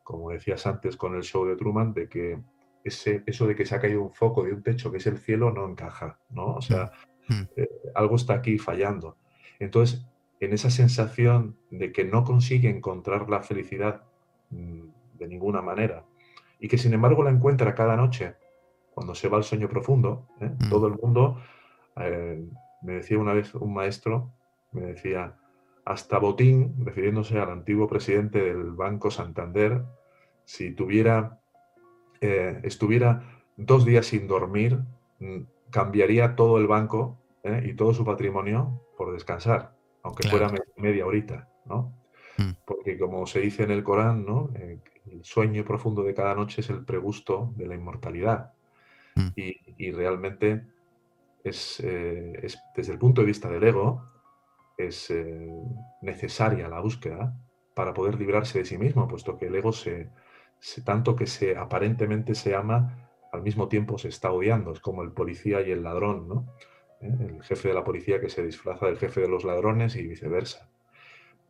[0.05, 2.39] como decías antes con el show de Truman, de que
[2.83, 5.17] ese, eso de que se ha caído un foco de un techo que es el
[5.17, 6.53] cielo no encaja, ¿no?
[6.53, 6.91] O sea,
[7.27, 7.33] mm.
[7.33, 7.47] Mm.
[7.57, 9.17] Eh, algo está aquí fallando.
[9.57, 10.05] Entonces,
[10.39, 14.03] en esa sensación de que no consigue encontrar la felicidad
[14.51, 14.83] mm,
[15.17, 16.05] de ninguna manera
[16.59, 18.35] y que sin embargo la encuentra cada noche
[18.93, 20.51] cuando se va al sueño profundo, ¿eh?
[20.69, 21.41] todo el mundo,
[21.97, 22.47] eh,
[22.83, 24.31] me decía una vez un maestro,
[24.71, 25.35] me decía,
[25.85, 29.83] hasta Botín, refiriéndose al antiguo presidente del Banco Santander,
[30.43, 31.39] si tuviera,
[32.21, 34.79] eh, estuviera dos días sin dormir,
[35.19, 41.05] mm, cambiaría todo el banco eh, y todo su patrimonio por descansar, aunque fuera media
[41.05, 41.93] horita, ¿no?
[42.39, 42.51] Mm.
[42.65, 44.49] Porque como se dice en el Corán, ¿no?
[44.55, 44.79] Eh,
[45.11, 48.53] el sueño profundo de cada noche es el pregusto de la inmortalidad.
[49.15, 49.27] Mm.
[49.35, 50.65] Y, y realmente
[51.43, 54.14] es, es, desde el punto de vista del ego,
[54.77, 55.51] es eh,
[56.01, 57.35] necesaria la búsqueda
[57.73, 60.09] para poder librarse de sí mismo, puesto que el ego se,
[60.83, 64.71] tanto que se aparentemente se ama, al mismo tiempo se está odiando.
[64.71, 66.53] Es como el policía y el ladrón, ¿no?
[67.01, 67.15] ¿Eh?
[67.19, 70.69] El jefe de la policía que se disfraza del jefe de los ladrones y viceversa.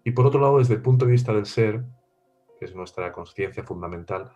[0.04, 1.84] Y por otro lado, desde el punto de vista del ser,
[2.60, 4.32] que es nuestra conciencia fundamental,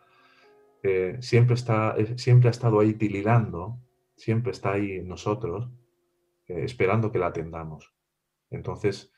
[0.81, 3.77] eh, siempre, está, siempre ha estado ahí tililando,
[4.15, 5.69] siempre está ahí en nosotros,
[6.47, 7.93] esperando que la atendamos.
[8.49, 9.11] Entonces,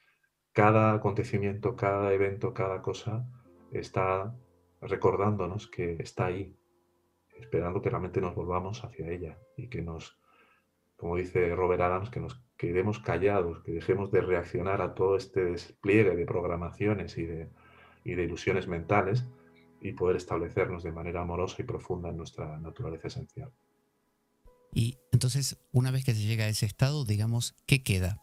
[0.52, 3.26] cada acontecimiento, cada evento, cada cosa
[3.72, 4.36] está
[4.82, 6.56] recordándonos que está ahí,
[7.38, 10.20] esperando que realmente nos volvamos hacia ella y que nos,
[10.98, 15.46] como dice Robert Adams, que nos quedemos callados, que dejemos de reaccionar a todo este
[15.46, 17.50] despliegue de programaciones y de,
[18.04, 19.26] y de ilusiones mentales
[19.80, 23.52] y poder establecernos de manera amorosa y profunda en nuestra naturaleza esencial.
[24.74, 28.22] Y entonces, una vez que se llega a ese estado, digamos, ¿qué queda?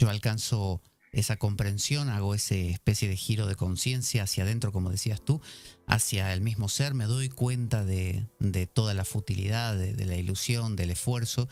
[0.00, 0.80] Yo alcanzo
[1.12, 5.42] esa comprensión, hago ese especie de giro de conciencia hacia adentro, como decías tú,
[5.86, 10.74] hacia el mismo ser, me doy cuenta de, de toda la futilidad, de, la ilusión,
[10.74, 11.50] del esfuerzo,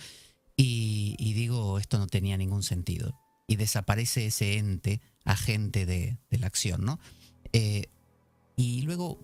[0.56, 3.20] y, digo, esto no tenía ningún sentido.
[3.46, 6.98] Y desaparece ese ente, agente de, de la acción, ¿no?
[7.52, 7.90] Eh,
[8.56, 9.20] y luego,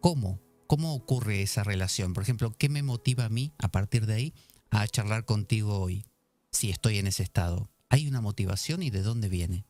[0.00, 0.40] ¿cómo?
[0.66, 2.12] ¿Cómo ocurre esa relación?
[2.12, 4.34] Por ejemplo, ¿qué me motiva a mí, a partir de ahí,
[4.70, 6.04] a charlar contigo hoy,
[6.50, 7.70] si estoy en ese estado?
[7.88, 9.66] ¿Hay una motivación y de dónde viene?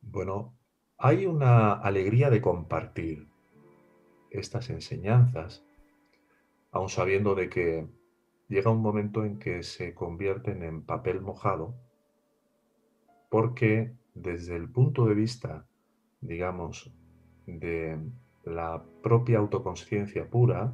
[0.00, 0.54] Bueno,
[0.98, 3.28] hay una alegría de compartir
[4.30, 5.64] estas enseñanzas,
[6.72, 7.86] aun sabiendo de que
[8.48, 11.74] llega un momento en que se convierten en papel mojado,
[13.28, 15.66] porque desde el punto de vista,
[16.20, 16.92] digamos,
[17.46, 17.98] de
[18.44, 20.72] la propia autoconsciencia pura,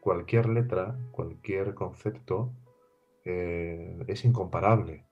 [0.00, 2.52] cualquier letra, cualquier concepto
[3.24, 5.05] eh, es incomparable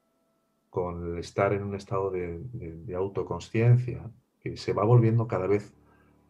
[0.74, 4.10] con el estar en un estado de, de, de autoconsciencia
[4.40, 5.72] que se va volviendo cada vez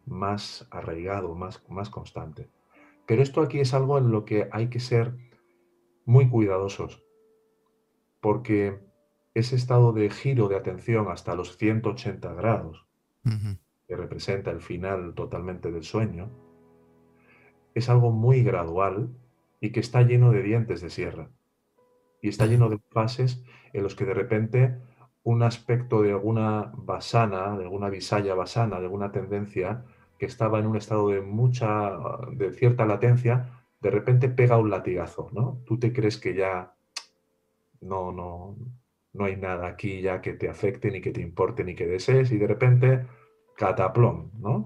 [0.05, 2.47] más arraigado, más, más constante.
[3.07, 5.15] Pero esto aquí es algo en lo que hay que ser
[6.05, 7.03] muy cuidadosos,
[8.21, 8.79] porque
[9.33, 12.85] ese estado de giro de atención hasta los 180 grados,
[13.25, 13.57] uh -huh.
[13.87, 16.29] que representa el final totalmente del sueño,
[17.73, 19.09] es algo muy gradual
[19.59, 21.31] y que está lleno de dientes de sierra.
[22.25, 24.75] Y está lleno de fases en los que de repente
[25.21, 29.85] un aspecto de alguna basana, de alguna visalla basana, de alguna tendencia
[30.17, 31.91] que estaba en un estado de mucha,
[32.31, 35.61] de cierta latencia, de repente pega un latigazo, ¿no?
[35.67, 36.73] Tú te crees que ya
[37.81, 38.57] no, no,
[39.13, 42.31] no hay nada aquí ya que te afecte, ni que te importe, ni que desees,
[42.31, 43.05] y de repente
[43.55, 44.65] cataplón, ¿no?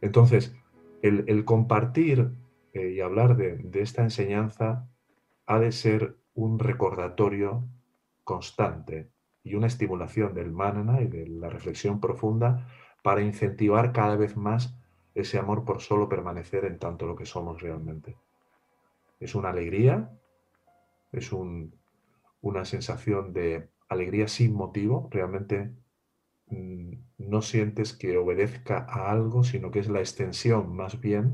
[0.00, 0.52] Entonces,
[1.00, 2.32] el, el compartir
[2.72, 4.88] eh, y hablar de, de esta enseñanza
[5.46, 7.64] ha de ser un recordatorio
[8.22, 9.10] constante
[9.42, 12.68] y una estimulación del manana y de la reflexión profunda
[13.02, 14.76] para incentivar cada vez más
[15.14, 18.16] ese amor por solo permanecer en tanto lo que somos realmente.
[19.18, 20.10] Es una alegría,
[21.10, 21.74] es un,
[22.42, 25.70] una sensación de alegría sin motivo, realmente
[26.48, 31.32] mmm, no sientes que obedezca a algo, sino que es la extensión más bien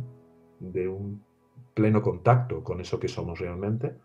[0.60, 1.24] de un
[1.74, 3.96] pleno contacto con eso que somos realmente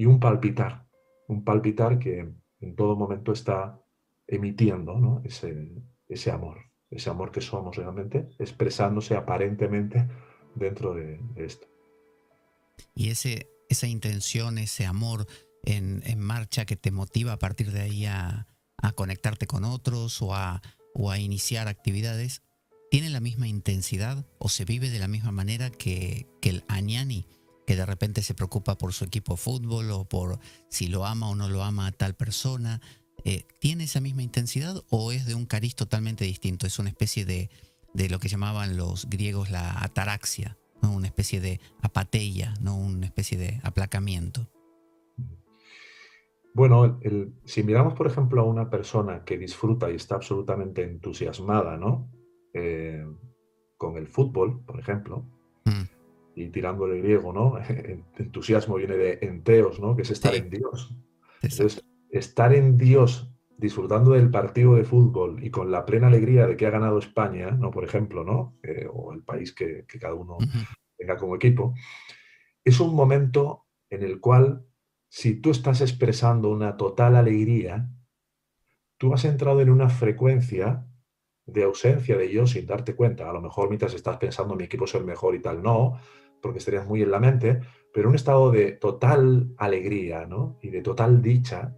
[0.00, 0.86] y un palpitar,
[1.28, 2.20] un palpitar que
[2.60, 3.78] en todo momento está
[4.26, 5.20] emitiendo ¿no?
[5.26, 5.74] ese,
[6.08, 6.56] ese amor,
[6.88, 10.08] ese amor que somos realmente, expresándose aparentemente
[10.54, 11.66] dentro de, esto.
[12.94, 15.26] Y ese, esa intención, ese amor
[15.64, 18.46] en, en, marcha que te motiva a partir de ahí a,
[18.78, 20.62] a conectarte con otros o a,
[20.94, 22.40] o a iniciar actividades,
[22.90, 27.26] ¿tiene la misma intensidad o se vive de la misma manera que, que el añani?
[27.70, 31.30] Que de repente se preocupa por su equipo de fútbol o por si lo ama
[31.30, 32.80] o no lo ama a tal persona.
[33.24, 36.66] Eh, ¿Tiene esa misma intensidad o es de un cariz totalmente distinto?
[36.66, 37.48] Es una especie de,
[37.94, 40.90] de lo que llamaban los griegos la ataraxia, ¿no?
[40.90, 42.76] una especie de apateia, ¿no?
[42.76, 44.48] una especie de aplacamiento.
[46.52, 50.82] Bueno, el, el, si miramos, por ejemplo, a una persona que disfruta y está absolutamente
[50.82, 52.10] entusiasmada ¿no?
[52.52, 53.06] Eh,
[53.76, 55.24] con el fútbol, por ejemplo,
[55.66, 55.99] mm
[56.34, 57.58] y tirándole griego, ¿no?
[58.18, 59.96] Entusiasmo viene de enteos, ¿no?
[59.96, 60.38] Que es estar sí.
[60.38, 60.94] en Dios.
[61.42, 66.56] Entonces, estar en Dios disfrutando del partido de fútbol y con la plena alegría de
[66.56, 67.70] que ha ganado España, ¿no?
[67.70, 68.56] Por ejemplo, ¿no?
[68.62, 70.66] Eh, o el país que, que cada uno uh -huh.
[70.96, 71.74] tenga como equipo,
[72.64, 74.64] es un momento en el cual,
[75.08, 77.90] si tú estás expresando una total alegría,
[78.96, 80.86] tú has entrado en una frecuencia
[81.52, 83.28] de ausencia de yo sin darte cuenta.
[83.28, 85.98] A lo mejor mientras estás pensando mi equipo es el mejor y tal, no,
[86.40, 87.60] porque estarías muy en la mente,
[87.92, 90.58] pero un estado de total alegría ¿no?
[90.62, 91.76] y de total dicha,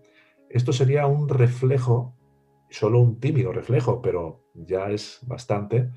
[0.48, 2.14] esto sería un reflejo,
[2.70, 5.90] solo un tímido reflejo, pero ya es bastante,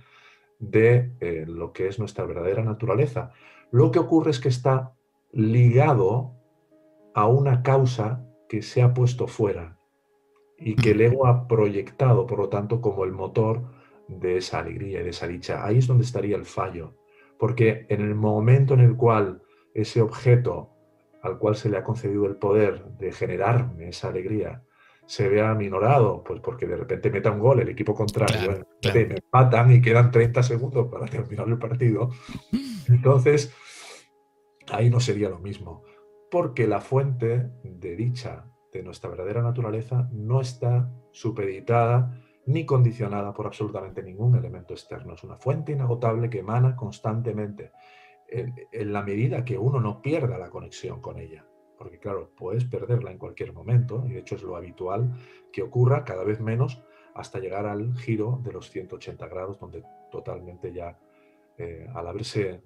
[0.59, 3.31] de eh, lo que es nuestra verdadera naturaleza.
[3.71, 4.93] Lo que ocurre es que está
[5.31, 6.33] ligado
[7.13, 9.74] a una causa que se ha puesto fuera
[10.57, 13.63] y que el ego ha proyectado, por lo tanto, como el motor
[14.07, 15.65] de esa alegría y de esa dicha.
[15.65, 16.95] Ahí es donde estaría el fallo,
[17.37, 19.41] porque en el momento en el cual
[19.73, 20.71] ese objeto
[21.21, 24.63] al cual se le ha concedido el poder de generarme esa alegría
[25.05, 29.71] se vea minorado, pues porque de repente meta un gol el equipo contrario, me empatan
[29.71, 32.09] y quedan 30 segundos para terminar el partido.
[32.89, 33.53] Entonces,
[34.71, 35.83] ahí no sería lo mismo,
[36.31, 38.45] porque la fuente de dicha
[38.77, 45.13] de nuestra verdadera naturaleza no está supeditada ni condicionada por absolutamente ningún elemento externo.
[45.13, 47.71] Es una fuente inagotable que emana constantemente
[48.27, 51.45] en, la medida que uno no pierda la conexión con ella.
[51.77, 55.11] Porque claro, puedes perderla en cualquier momento, y de hecho es lo habitual
[55.51, 56.81] que ocurra cada vez menos
[57.13, 60.97] hasta llegar al giro de los 180 grados, donde totalmente ya,
[61.57, 62.61] eh, al haberse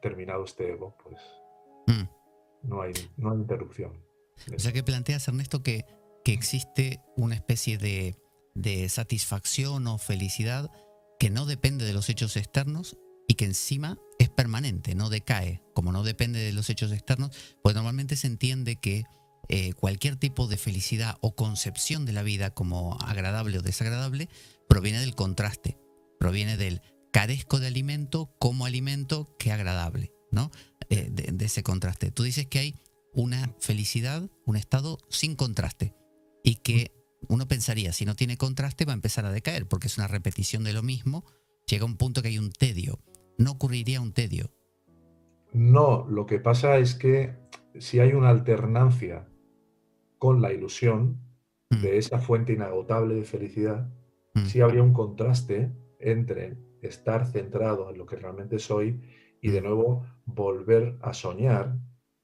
[0.00, 1.20] terminado este ego, pues
[1.86, 2.68] mm.
[2.68, 4.11] no, hay, no hay interrupción.
[4.54, 5.84] O sea que planteas, Ernesto, que,
[6.24, 8.16] que existe una especie de,
[8.54, 10.70] de satisfacción o felicidad
[11.18, 12.96] que no depende de los hechos externos
[13.28, 17.30] y que encima es permanente, no decae, como no depende de los hechos externos,
[17.62, 19.04] pues normalmente se entiende que
[19.48, 24.28] eh, cualquier tipo de felicidad o concepción de la vida como agradable o desagradable
[24.68, 25.78] proviene del contraste,
[26.18, 26.82] proviene del
[27.12, 30.50] carezco de alimento como alimento que agradable, ¿no?
[30.88, 32.10] Eh, de, ese contraste.
[32.10, 32.74] Tú dices que hay
[33.12, 35.94] una felicidad, un estado sin contraste
[36.42, 36.92] y que
[37.28, 40.64] uno pensaría, si no tiene contraste va a empezar a decaer porque es una repetición
[40.64, 41.24] de lo mismo,
[41.66, 42.98] llega un punto que hay un tedio
[43.38, 44.50] no ocurriría un tedio.
[45.52, 47.34] No, lo que pasa es que
[47.78, 49.28] si hay una alternancia
[50.18, 51.20] con la ilusión
[51.70, 51.96] de mm.
[51.96, 53.90] esa fuente inagotable de felicidad,
[54.34, 54.44] mm.
[54.44, 59.00] sí habría un contraste entre estar centrado en lo que realmente soy
[59.40, 59.64] y de mm.
[59.64, 61.76] nuevo volver a soñar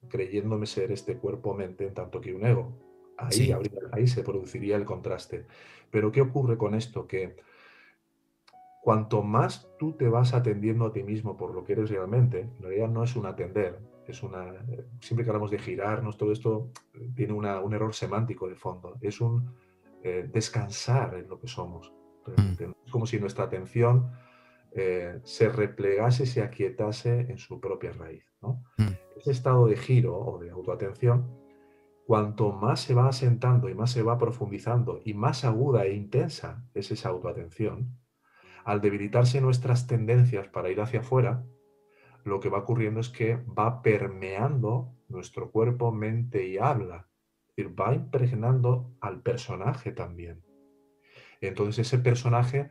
[0.08, 2.72] creyéndome ser este cuerpo-mente en tanto que un ego.
[3.16, 3.52] Ahí,
[3.92, 5.46] ahí se produciría el contraste.
[5.90, 7.06] Pero ¿qué ocurre con esto?
[7.06, 7.36] Que
[8.82, 12.62] cuanto más tú te vas atendiendo a ti mismo por lo que eres realmente, en
[12.62, 14.54] realidad no es un atender, es una,
[15.00, 16.70] siempre que hablamos de girarnos, todo esto
[17.14, 19.52] tiene un error semántico de fondo, es un
[20.02, 21.92] eh, descansar en lo que somos.
[22.26, 22.72] Mm.
[22.86, 24.10] Es como si nuestra atención
[24.72, 28.24] eh, se replegase, se aquietase en su propia raíz.
[28.40, 28.86] Mm.
[29.18, 31.28] Ese estado de giro o de autoatención,
[32.06, 36.64] cuanto más se va asentando y más se va profundizando y más aguda e intensa
[36.72, 37.98] es esa autoatención,
[38.64, 41.44] al debilitarse nuestras tendencias para ir hacia afuera,
[42.24, 47.08] lo que va ocurriendo es que va permeando nuestro cuerpo, mente y habla.
[47.48, 50.44] Es decir, va impregnando al personaje también.
[51.40, 52.70] Entonces ese personaje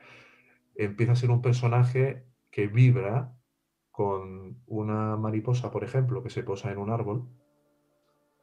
[0.75, 3.36] empieza a ser un personaje que vibra
[3.97, 7.27] con una mariposa, por ejemplo, que se posa en un árbol,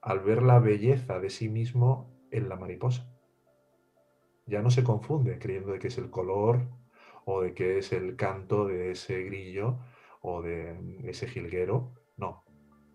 [0.03, 3.09] al ver la belleza de sí mismo en la mariposa.
[4.47, 6.67] Ya no se confunde creyendo de que es el color,
[7.25, 9.79] o de qué es el canto de ese grillo
[10.23, 11.93] o de ese jilguero.
[12.17, 12.43] No,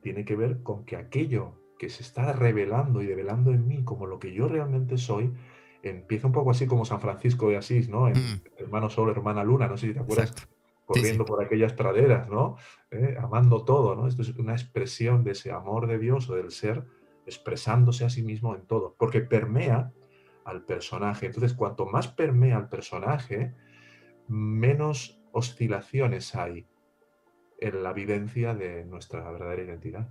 [0.01, 4.05] tiene que ver con que aquello que se está revelando y develando en mí como
[4.05, 5.33] lo que yo realmente soy,
[5.81, 8.09] empieza un poco así como San Francisco de Asís, ¿no?
[8.09, 8.41] En mm.
[8.57, 10.49] Hermano Sol, Hermana Luna, no sé si te acuerdas,
[10.89, 12.55] corriendo por aquellas praderas, ¿no?
[12.89, 14.07] Eh, amando todo, ¿no?
[14.07, 16.83] Esto es una expresión de ese amor de Dios o del ser
[17.27, 19.91] expresándose a sí mismo en todo, porque permea
[20.45, 21.27] al personaje.
[21.27, 23.53] Entonces, cuanto más permea al personaje,
[24.27, 26.65] menos oscilaciones hay
[27.59, 30.09] en la vivencia de nuestra verdadera identidad.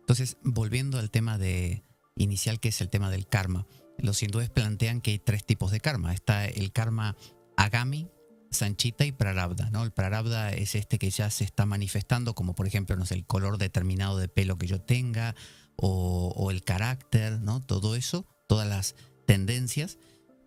[0.00, 1.82] Entonces, volviendo al tema de
[2.14, 3.66] inicial, que es el tema del karma,
[3.98, 6.14] los hindúes plantean que hay tres tipos de karma.
[6.14, 7.14] Está el karma
[7.56, 8.08] agami,
[8.50, 9.70] sanchita y prarabdha.
[9.70, 9.84] ¿no?
[9.84, 13.26] El prarabdha es este que ya se está manifestando, como por ejemplo, no sé, el
[13.26, 15.34] color determinado de pelo que yo tenga,
[15.76, 17.60] o, o el carácter, ¿no?
[17.60, 18.94] Todo eso, todas las
[19.26, 19.98] tendencias.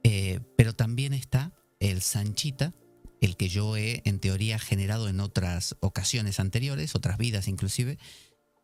[0.03, 2.74] Eh, pero también está el Sanchita,
[3.22, 7.97] el que yo he en teoría generado en otras ocasiones anteriores, otras vidas inclusive.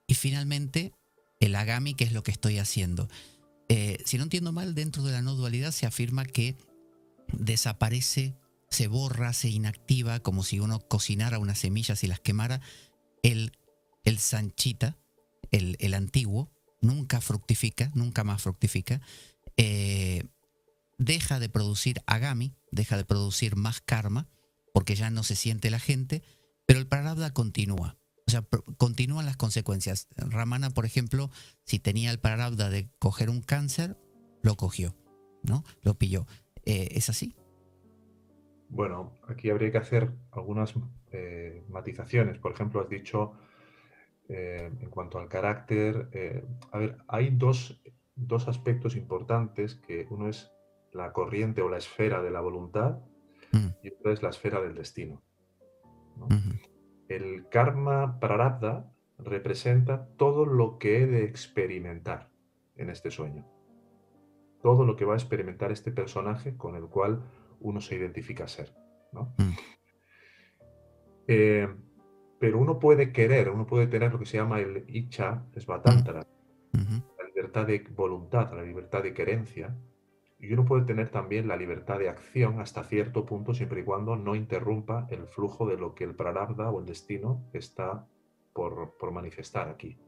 [0.07, 0.93] Y finalmente
[1.39, 3.07] el Agami, que es lo que estoy haciendo.
[3.67, 6.55] Eh, si no entiendo mal, dentro de la no dualidad se afirma que
[7.31, 8.35] desaparece,
[8.69, 12.61] se borra, se inactiva, como si uno cocinara unas semillas y las quemara.
[13.23, 13.51] El,
[14.03, 14.97] el Sanchita,
[15.51, 16.51] el, el antiguo,
[16.81, 19.01] nunca fructifica, nunca más fructifica.
[19.57, 20.23] Eh,
[20.97, 24.27] deja de producir agami, deja de producir más karma,
[24.73, 26.23] porque ya no se siente la gente,
[26.65, 27.97] pero el prarabdha continúa.
[28.27, 28.43] O sea,
[28.77, 30.07] continúan las consecuencias.
[30.15, 31.29] Ramana, por ejemplo,
[31.63, 33.97] si tenía el prarabdha de coger un cáncer,
[34.41, 34.95] lo cogió,
[35.43, 35.63] ¿no?
[35.81, 36.25] Lo pilló.
[36.65, 37.35] Eh, ¿Es así?
[38.69, 40.73] Bueno, aquí habría que hacer algunas
[41.11, 42.39] eh, matizaciones.
[42.39, 43.33] Por ejemplo, has dicho
[44.27, 46.09] eh, en cuanto al carácter,
[46.71, 47.79] a ver, hay dos,
[48.47, 50.51] aspectos importantes, que uno es
[50.91, 52.99] la corriente o la esfera de la voluntad
[53.51, 53.67] mm.
[53.83, 55.21] y otro es la esfera del destino.
[57.07, 62.29] El karma prarabdha representa todo lo que he de experimentar
[62.75, 63.45] en este sueño.
[64.65, 67.21] Todo lo que va a experimentar este personaje con el cual
[67.59, 68.73] uno se identifica ser.
[69.11, 69.51] Mm.
[71.27, 71.67] Eh,
[72.39, 76.25] pero uno puede querer, uno puede tener lo que se llama el icha, es batantara,
[76.73, 79.75] la libertad de voluntad, la libertad de querencia,
[80.39, 84.15] y uno puede tener también la libertad de acción hasta cierto punto, siempre y cuando
[84.15, 88.07] no interrumpa el flujo de lo que el prarabdha o el destino está
[88.51, 89.99] por, manifestar aquí.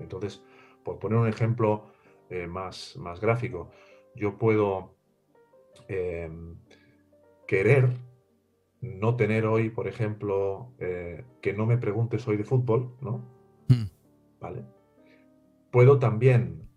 [0.00, 0.44] Entonces,
[0.82, 1.93] por poner un ejemplo
[2.30, 3.70] eh, más, más gráfico,
[4.14, 4.96] yo puedo
[5.88, 6.56] em,
[7.46, 7.90] querer
[8.80, 13.24] no tener hoy, por ejemplo, eh, que no me preguntes hoy de fútbol, ¿no?
[13.68, 13.88] Hmm.
[14.40, 14.64] ¿Vale?
[15.70, 16.68] Puedo también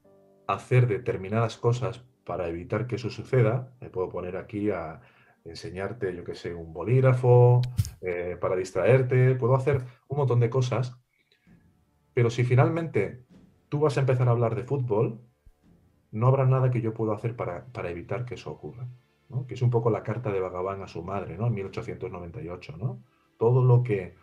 [0.47, 5.01] hacer determinadas cosas para evitar que eso suceda, me puedo poner aquí a
[5.45, 7.61] enseñarte, yo qué sé, un bolígrafo,
[8.01, 10.99] eh, para distraerte, puedo hacer un montón de cosas,
[12.13, 13.25] pero si finalmente
[13.69, 15.21] tú vas a empezar a hablar de fútbol,
[16.11, 18.87] no habrá nada que yo pueda hacer para, evitar que eso ocurra,
[19.47, 21.47] que es un poco la carta de Bhagavan a su madre, ¿no?
[21.47, 22.77] en 1898.
[22.77, 23.03] ¿no?
[23.37, 24.15] Todo lo que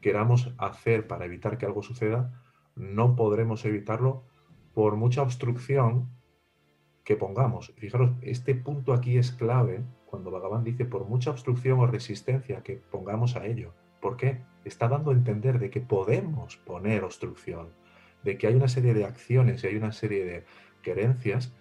[0.00, 2.42] queramos hacer para evitar que algo suceda,
[2.74, 4.24] no podremos evitarlo
[4.74, 6.10] por mucha obstrucción
[7.02, 7.72] que pongamos.
[7.76, 12.76] Fijaros, este punto aquí es clave cuando Bhagavan dice por mucha obstrucción o resistencia que
[12.76, 13.74] pongamos a ello.
[14.00, 14.42] ¿Por qué?
[14.64, 17.70] Está dando a entender de que podemos poner obstrucción,
[18.22, 20.44] de que hay una serie de acciones y hay una serie de
[20.86, 21.52] querencias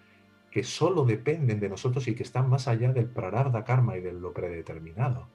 [0.51, 4.13] que solo dependen de nosotros y que están más allá del prararda karma y de
[4.13, 5.27] lo predeterminado.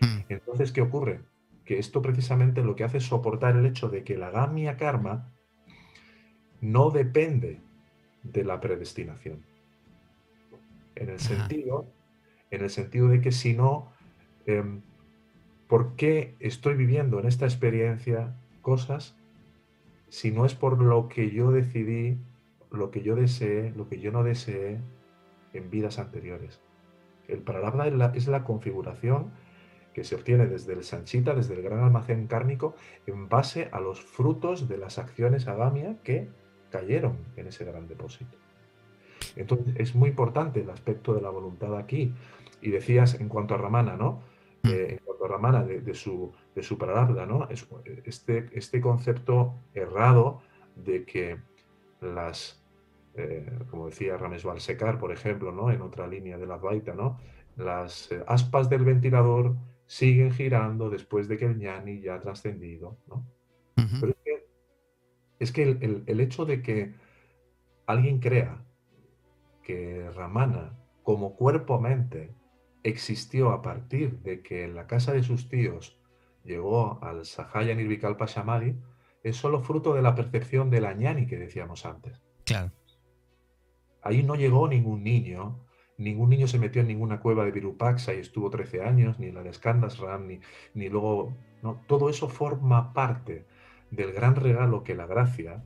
[0.00, 0.20] Hmm.
[0.30, 1.20] Entonces, ¿qué ocurre?
[1.66, 5.30] Que esto precisamente lo que hace es soportar el hecho de que la gamia karma
[6.62, 7.60] no depende
[8.22, 9.44] de la predestinación.
[10.96, 11.86] En el sentido,
[12.50, 13.92] en el sentido de que si no,
[14.46, 14.80] em,
[15.68, 19.14] ¿por qué estoy viviendo en esta experiencia cosas
[20.08, 22.18] si no es por lo que yo decidí,
[22.74, 24.80] lo que yo deseé, lo que yo no deseé
[25.52, 26.60] en vidas anteriores?
[27.28, 29.32] El prarabdha es la, es la configuración
[29.94, 32.74] que se obtiene desde el Sanchita, desde el gran almacén kármico,
[33.06, 36.28] en base a los frutos de las acciones agamia que
[36.70, 38.36] cayeron en ese gran depósito.
[39.36, 42.12] Entonces es muy importante el aspecto de la voluntad aquí.
[42.60, 44.22] Y decías en cuanto a Ramana, ¿no?
[44.62, 44.68] Mm.
[44.68, 47.48] Eh, en cuanto a Ramana, de, su, de su ¿no?
[48.04, 50.40] este, este concepto errado
[50.74, 51.38] de que
[52.00, 52.63] las,
[53.16, 55.70] eh, como decía Rames Balsekar, por ejemplo, ¿no?
[55.70, 57.18] En otra línea de la Advaita, ¿no?
[57.56, 59.56] Las eh, aspas del ventilador
[59.86, 63.26] siguen girando después de que el ñani ya ha trascendido, ¿no?
[65.38, 66.94] es que el, hecho de que
[67.86, 68.64] alguien crea
[69.62, 72.34] que Ramana como cuerpo-mente
[72.82, 75.98] existió a partir de que en la casa de sus tíos
[76.44, 78.76] llegó al Sahaya Nirvikalpa Samadhi,
[79.22, 82.22] es solo fruto de la percepción de la ñani que decíamos antes.
[82.44, 82.70] Claro.
[84.04, 85.58] Ahí no llegó ningún niño,
[85.96, 89.34] ningún niño se metió en ninguna cueva de Virupaxa y estuvo 13 años, ni en
[89.34, 90.40] la de Skandasram, ni,
[90.74, 91.34] ni luego...
[91.62, 93.46] No, todo eso forma parte
[93.90, 95.64] del gran regalo que la gracia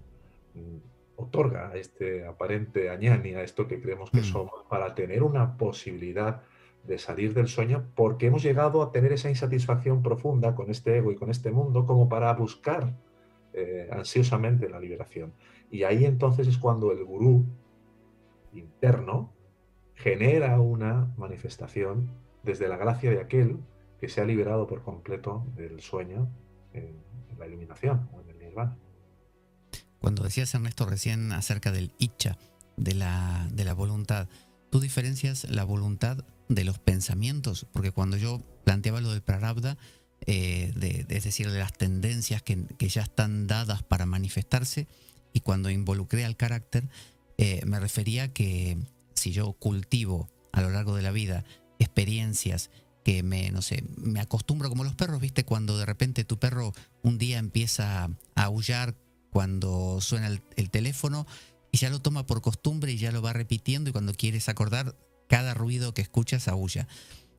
[0.55, 0.77] mm,
[1.17, 4.25] otorga a este aparente añani, a esto que creemos que mm.
[4.25, 6.43] somos, para tener una posibilidad
[6.85, 11.11] de salir del sueño, porque hemos llegado a tener esa insatisfacción profunda con este ego
[11.11, 12.95] y con este mundo como para buscar
[13.53, 15.33] eh, ansiosamente la liberación.
[15.71, 17.45] Y ahí entonces es cuando el gurú
[18.59, 19.33] interno
[19.95, 22.11] genera una manifestación
[22.43, 23.59] desde la gracia de aquel
[24.01, 26.29] que se ha liberado por completo del sueño
[27.39, 28.77] la iluminación o en el nirvana.
[30.01, 32.39] Cuando decías, Ernesto, recién acerca del icha,
[32.77, 34.29] de la, de la voluntad,
[34.71, 37.67] ¿tú diferencias la voluntad de los pensamientos?
[37.73, 39.77] Porque cuando yo planteaba lo del prarabdha,
[40.27, 44.87] eh, de, es decir, de las tendencias que, ya están dadas para manifestarse,
[45.33, 46.89] y cuando involucré al carácter,
[47.39, 48.77] eh, me refería que
[49.15, 51.45] si yo cultivo a lo largo de la vida
[51.79, 52.71] experiencias
[53.05, 55.45] que me, no sé, me acostumbro como los perros, ¿viste?
[55.45, 58.97] Cuando de repente tu perro un día empieza a aullar
[59.31, 61.27] cuando suena el, teléfono
[61.71, 64.97] y ya lo toma por costumbre y ya lo va repitiendo y cuando quieres acordar
[65.29, 66.89] cada ruido que escuchas aúlla.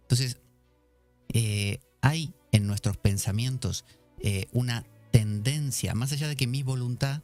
[0.03, 0.37] Entonces,
[1.33, 3.85] eh, hay en nuestros pensamientos
[4.19, 7.21] eh, una tendencia, más allá de que mi voluntad,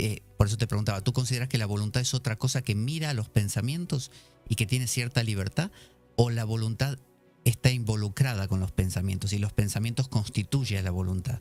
[0.00, 3.10] eh, por eso te preguntaba, ¿tú consideras que la voluntad es otra cosa que mira
[3.10, 4.10] a los pensamientos
[4.48, 5.70] y que tiene cierta libertad?
[6.16, 6.98] ¿O la voluntad
[7.44, 11.40] está involucrada con los pensamientos y los pensamientos constituyen la voluntad?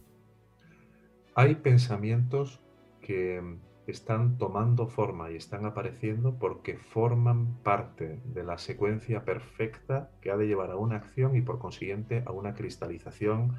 [1.36, 2.60] Hay pensamientos
[3.02, 3.42] que
[3.88, 10.38] están tomando forma y están apareciendo porque forman parte de la secuencia perfecta que ha
[10.38, 13.56] de llevar a una acción y por consiguiente a una cristalización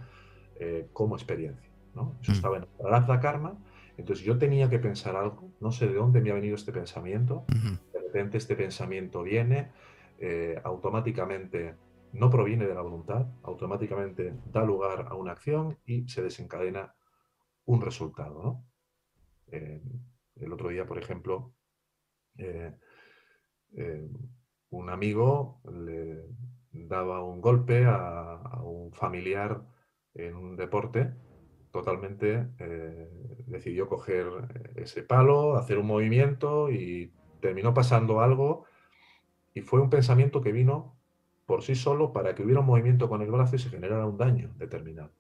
[0.59, 1.71] eh, como experiencia.
[1.95, 2.15] ¿no?
[2.23, 2.35] Eso mm.
[2.35, 3.55] estaba en la Karma.
[4.01, 7.45] Entonces yo tenía que pensar algo, no sé de dónde me ha venido este pensamiento,
[7.93, 9.73] de repente este pensamiento viene,
[10.19, 11.77] eh, automáticamente
[12.13, 16.95] no proviene de la voluntad, automáticamente da lugar a una acción y se desencadena
[17.67, 18.43] un resultado.
[18.43, 18.65] ¿no?
[19.53, 19.83] Eh,
[20.37, 21.55] el otro día, por ejemplo,
[22.39, 22.75] eh,
[23.77, 24.09] eh,
[24.71, 26.25] un amigo le
[26.73, 29.63] daba un golpe a, un familiar
[30.15, 31.13] en un deporte,
[31.71, 33.09] totalmente eh,
[33.47, 34.27] decidió coger
[34.77, 38.65] ese palo, hacer un movimiento y terminó pasando algo
[39.55, 40.97] y fue un pensamiento que vino
[41.47, 44.17] por sí solo para que hubiera un movimiento con el brazo y se generara un
[44.17, 45.11] daño determinado.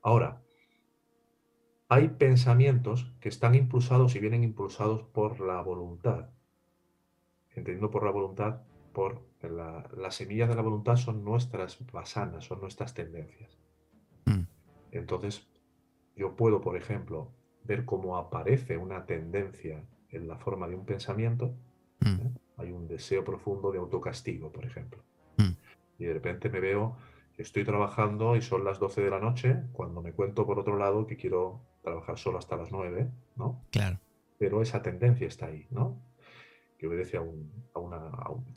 [0.00, 0.40] Ahora,
[1.88, 6.30] hay pensamientos que están impulsados y vienen impulsados por la voluntad.
[7.50, 8.62] Entendiendo por la voluntad,
[8.92, 13.61] por las semillas de la voluntad son nuestras basanas, son nuestras tendencias.
[14.92, 15.48] Entonces,
[16.14, 17.32] yo puedo, por ejemplo,
[17.64, 21.54] ver cómo aparece una tendencia en la forma de un pensamiento.
[22.00, 22.20] Mm.
[22.20, 22.30] ¿eh?
[22.58, 25.02] Hay un deseo profundo de autocastigo, por ejemplo.
[25.38, 25.52] Mm.
[25.98, 26.96] Y de repente me veo
[27.38, 31.06] estoy trabajando y son las 12 de la noche, cuando me cuento por otro lado
[31.06, 33.64] que quiero trabajar solo hasta las 9, ¿no?
[33.70, 33.98] Claro.
[34.38, 36.00] Pero esa tendencia está ahí, ¿no?
[36.78, 38.08] Que obedece a, una,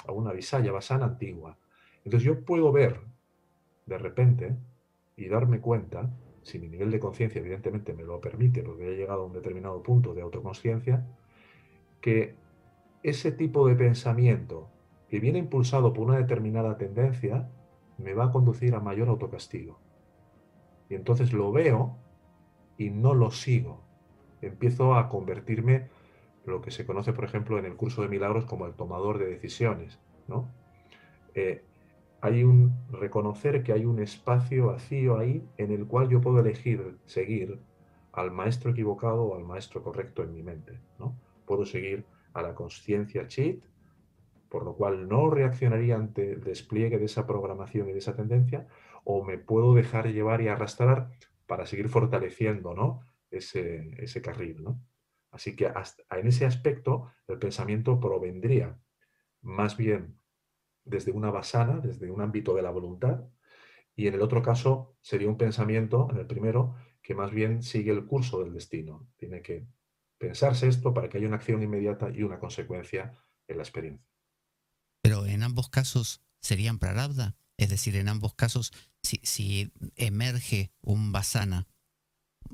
[0.05, 1.57] a una visalla basana antigua.
[2.03, 3.01] Entonces yo puedo ver
[3.85, 4.55] de repente
[5.15, 6.09] y darme cuenta,
[6.45, 9.81] si mi nivel de conciencia evidentemente me lo permite, porque he llegado a un determinado
[9.81, 11.03] punto de autoconciencia,
[12.01, 12.35] que
[13.01, 14.69] ese tipo de pensamiento
[15.09, 17.49] que viene impulsado por una determinada tendencia,
[17.97, 19.79] me va a conducir a mayor autocastigo.
[20.87, 21.97] Y entonces lo veo
[22.77, 23.81] y no lo sigo.
[24.43, 25.89] Empiezo a convertirme
[26.45, 29.25] lo que se conoce, por ejemplo, en el curso de milagros como el tomador de
[29.25, 29.99] decisiones.
[30.27, 30.47] ¿no?
[31.33, 31.63] Eh,
[32.25, 36.97] hay un reconocer que hay un espacio vacío ahí en el cual yo puedo elegir
[37.05, 37.59] seguir
[38.11, 40.79] al maestro equivocado o al maestro correcto en mi mente.
[40.99, 41.15] ¿no?
[41.45, 43.63] Puedo seguir a la conciencia cheat
[44.49, 48.67] por lo cual no reaccionaría ante el despliegue de esa programación y de esa tendencia,
[49.03, 51.09] o me puedo dejar llevar y arrastrar
[51.45, 53.01] para seguir fortaleciendo ¿no?
[53.31, 54.63] ese, ese carril.
[54.63, 54.79] ¿no?
[55.31, 58.79] Así que en ese aspecto el pensamiento provendría
[59.41, 60.15] más bien
[60.85, 63.25] desde una basana, desde un ámbito de la voluntad,
[63.95, 67.91] y en el otro caso sería un pensamiento, en el primero, que más bien sigue
[67.91, 69.07] el curso del destino.
[69.17, 69.67] Tiene que
[70.17, 73.13] pensarse esto para que haya una acción inmediata y una consecuencia
[73.47, 74.05] en la experiencia.
[75.01, 81.67] Pero en ambos casos serían prarabdha, es decir, en ambos casos, si, emerge un vasana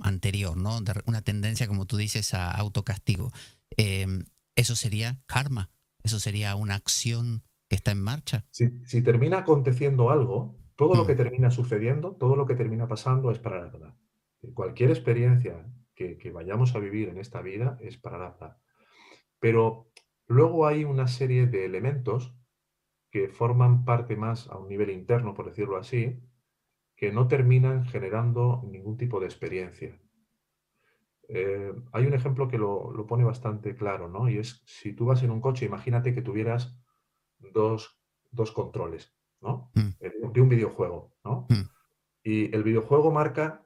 [0.01, 0.79] anterior, ¿no?
[1.05, 3.31] una tendencia, como tú dices, a autocastigo,
[3.77, 4.25] em,
[4.55, 5.69] eso sería karma,
[6.03, 8.45] eso sería una acción que está en marcha.
[8.51, 11.07] Si, termina aconteciendo algo, todo lo mm.
[11.07, 13.95] que termina sucediendo, todo lo que termina pasando es prarabdha.
[14.53, 15.65] Cualquier experiencia
[15.95, 18.59] que, que, vayamos a vivir en esta vida es prarabdha.
[19.39, 19.89] Pero
[20.27, 22.35] luego hay una serie de elementos
[23.09, 26.19] que forman parte más a un nivel interno, por decirlo así,
[26.97, 29.97] que no terminan generando ningún tipo de experiencia.
[31.29, 34.27] Eh, hay un ejemplo que lo, pone bastante claro, ¿no?
[34.27, 36.77] Y es, si tú vas en un coche, imagínate que tuvieras
[37.53, 37.97] dos,
[38.53, 39.71] controles, ¿no?
[39.75, 40.31] Mm.
[40.31, 41.47] De un videojuego, ¿no?
[41.49, 41.69] Mm.
[42.23, 43.65] Y el videojuego marca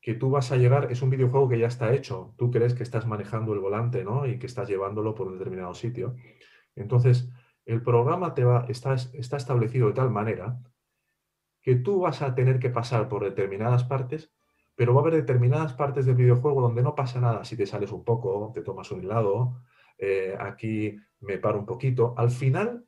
[0.00, 2.82] que tú vas a llegar, es un videojuego que ya está hecho, tú crees que
[2.82, 4.26] estás manejando el volante, ¿no?
[4.26, 6.14] Y que estás llevándolo por un determinado sitio.
[6.76, 7.30] Entonces,
[7.64, 10.60] el programa te va, está, está establecido de tal manera
[11.62, 14.30] que tú vas a tener que pasar por determinadas partes,
[14.74, 17.90] pero va a haber determinadas partes del videojuego donde no pasa nada si te sales
[17.90, 19.62] un poco, te tomas un helado,
[19.96, 22.14] eh, aquí me paro un poquito.
[22.18, 22.84] Al final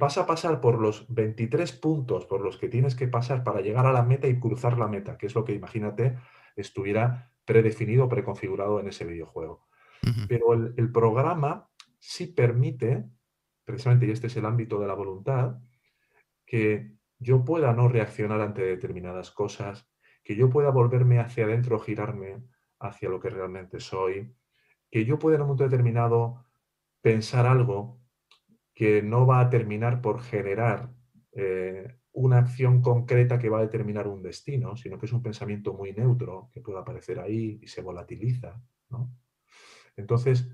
[0.00, 3.86] vas a pasar por los 23 puntos por los que tienes que pasar para llegar
[3.86, 6.16] a la meta y cruzar la meta, que es lo que imagínate
[6.56, 9.68] estuviera predefinido, preconfigurado en ese videojuego.
[10.26, 13.04] Pero el programa sí permite
[13.70, 15.58] precisamente, y este es el ámbito de la voluntad,
[16.44, 19.88] que yo pueda no reaccionar ante determinadas cosas,
[20.24, 22.42] que yo pueda volverme hacia adentro, girarme
[22.78, 24.34] hacia lo que realmente soy,
[24.90, 26.46] que yo pueda en un momento determinado
[27.00, 27.99] pensar algo
[28.74, 30.90] que no va a terminar por generar
[31.32, 35.74] eh, una acción concreta que va a determinar un destino, sino que es un pensamiento
[35.74, 38.60] muy neutro que puede aparecer ahí y se volatiliza.
[39.96, 40.50] Entonces,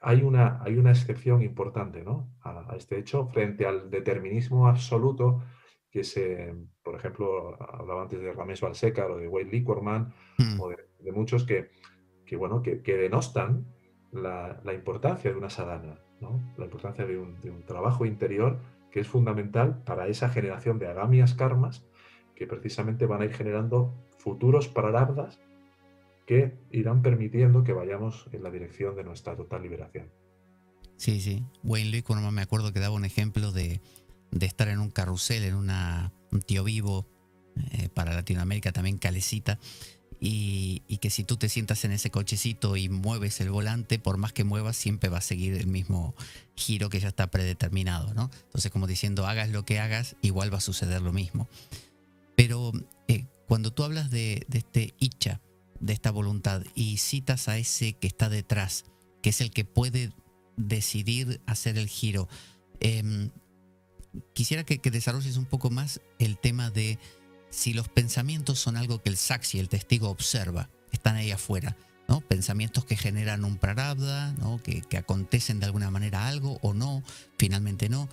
[0.00, 2.04] hay una, hay una excepción importante
[2.42, 5.42] a, este hecho frente al determinismo absoluto
[5.90, 10.60] que se, por ejemplo, hablaba antes de Ramesh Balseca o de Wade Liquorman hmm.
[10.60, 11.70] o de, muchos que,
[12.24, 13.66] que bueno, que, denostan
[14.12, 15.98] la, importancia de una sadhana,
[16.56, 18.58] la importancia de un, trabajo interior
[18.90, 21.84] que es fundamental para esa generación de agamias karmas
[22.34, 25.38] que precisamente van a ir generando futuros prarabdas
[26.26, 30.10] que irán permitiendo que vayamos en la dirección de nuestra total liberación.
[30.96, 31.44] Sí, sí.
[31.64, 33.80] Wayne Lee, cuando me acuerdo que daba un ejemplo de,
[34.40, 37.06] estar en un carrusel, en una, un tío vivo,
[37.72, 39.58] eh, para Latinoamérica también calecita,
[40.22, 44.34] y, que si tú te sientas en ese cochecito y mueves el volante, por más
[44.34, 46.14] que muevas, siempre va a seguir el mismo
[46.54, 48.30] giro que ya está predeterminado, ¿no?
[48.44, 51.48] Entonces, como diciendo, hagas lo que hagas, igual va a suceder lo mismo.
[52.36, 52.72] Pero
[53.08, 55.40] eh, cuando tú hablas de, este icha,
[55.80, 58.84] de esta voluntad, y citas a ese que está detrás,
[59.22, 60.12] que es el que puede
[60.58, 62.28] decidir hacer el giro,
[62.80, 63.30] em,
[64.34, 66.98] quisiera que, que desarrolles un poco más el tema de
[67.50, 71.76] si los pensamientos son algo que el saxi, el testigo, observa, están ahí afuera,
[72.08, 72.20] ¿no?
[72.20, 74.60] Pensamientos que generan un prarabdha, ¿no?
[74.62, 77.02] Que, acontecen de alguna manera algo o no,
[77.38, 78.08] finalmente no.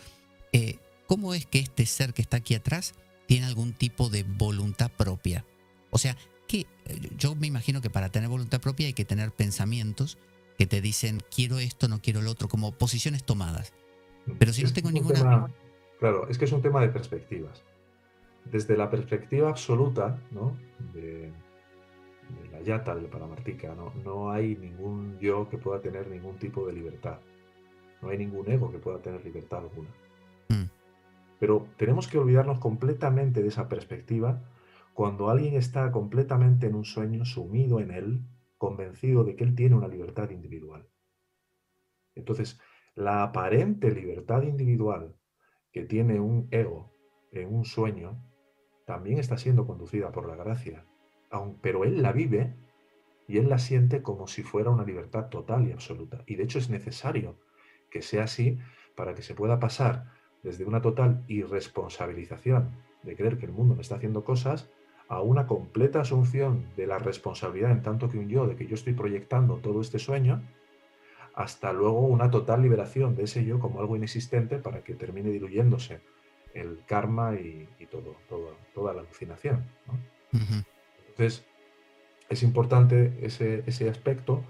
[0.51, 2.93] Eh, ¿Cómo es que este ser que está aquí atrás
[3.27, 5.45] tiene algún tipo de voluntad propia?
[5.91, 6.17] O sea,
[6.47, 6.65] que
[7.17, 10.17] yo me imagino que para tener voluntad propia hay que tener pensamientos
[10.57, 13.73] que te dicen quiero esto, no quiero lo otro, como posiciones tomadas.
[14.39, 15.47] Pero si no tengo ninguna...
[15.99, 17.63] claro, es que es un tema de perspectivas
[18.51, 20.19] desde la perspectiva absoluta
[20.93, 21.31] de,
[22.51, 23.93] la yata del Paramartika, ¿no?
[24.03, 27.19] no hay ningún yo que pueda tener ningún tipo de libertad.
[28.01, 29.89] No hay ningún ego que pueda tener libertad alguna.
[30.49, 30.69] Mm.
[31.39, 34.41] Pero tenemos que olvidarnos completamente de esa perspectiva
[34.93, 38.21] cuando alguien está completamente en un sueño, sumido en él,
[38.57, 40.87] convencido de que él tiene una libertad individual.
[42.15, 42.59] Entonces,
[42.95, 45.15] la aparente libertad individual
[45.71, 46.91] que tiene un ego
[47.31, 48.26] en un sueño
[48.87, 50.85] también está siendo conducida por la gracia,
[51.61, 52.55] pero él la vive
[53.27, 56.23] y él la siente como si fuera una libertad total y absoluta.
[56.25, 57.35] Y de hecho es necesario
[57.91, 58.59] que sea así
[58.95, 60.05] para que se pueda pasar
[60.41, 64.69] desde una total irresponsabilización de creer que el mundo me está haciendo cosas
[65.09, 68.75] a una completa asunción de la responsabilidad en tanto que un yo, de que yo
[68.75, 70.43] estoy proyectando todo este sueño,
[71.35, 75.99] hasta luego una total liberación de ese yo como algo inexistente para que termine diluyéndose
[76.53, 78.15] el karma y, todo,
[78.73, 79.63] toda la alucinación.
[81.09, 81.45] Entonces,
[82.29, 84.43] es importante ese, ese, aspecto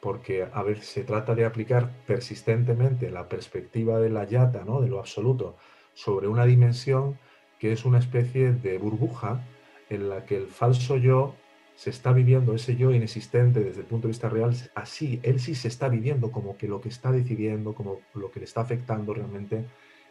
[0.00, 4.80] porque, a ver, se trata de aplicar persistentemente la perspectiva de la yata, ¿no?
[4.80, 5.56] de lo absoluto,
[5.94, 7.18] sobre una dimensión
[7.58, 9.44] que es una especie de burbuja
[9.90, 11.34] en la que el falso yo
[11.74, 15.54] se está viviendo, ese yo inexistente desde el punto de vista real, así, él sí
[15.54, 19.14] se está viviendo como que lo que está decidiendo, como lo que le está afectando
[19.14, 19.64] realmente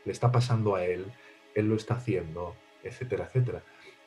[0.08, 1.06] le está pasando a él,
[1.54, 3.62] él lo está haciendo, etcétera, etcétera.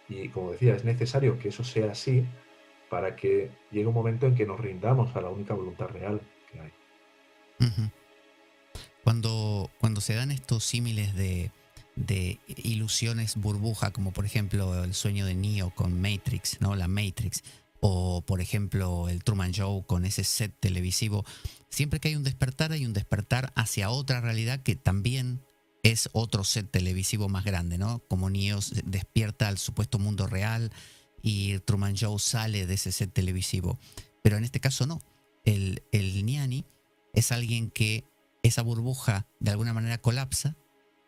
[0.09, 2.25] Y como decía, es necesario que eso sea así
[2.89, 6.21] para que llegue un momento en que nos rindamos a la única voluntad real
[6.51, 6.73] que hay.
[9.05, 11.51] Cuando, cuando se dan estos símiles de,
[11.97, 16.75] de ilusiones burbuja, como por ejemplo el sueño de Neo con Matrix, ¿no?
[16.75, 17.43] La Matrix,
[17.81, 21.25] o por ejemplo el Truman Show con ese set televisivo,
[21.69, 25.41] siempre que hay un despertar, hay un despertar hacia otra realidad que también
[25.83, 28.01] es otro set televisivo más grande, ¿no?
[28.09, 30.71] Como Neo despierta al supuesto mundo real
[31.23, 33.79] y Truman Show sale de ese set televisivo.
[34.23, 35.01] Pero en este caso no.
[35.45, 36.65] El, el Niani
[37.15, 38.05] es alguien que
[38.43, 40.57] esa burbuja de alguna manera colapsa,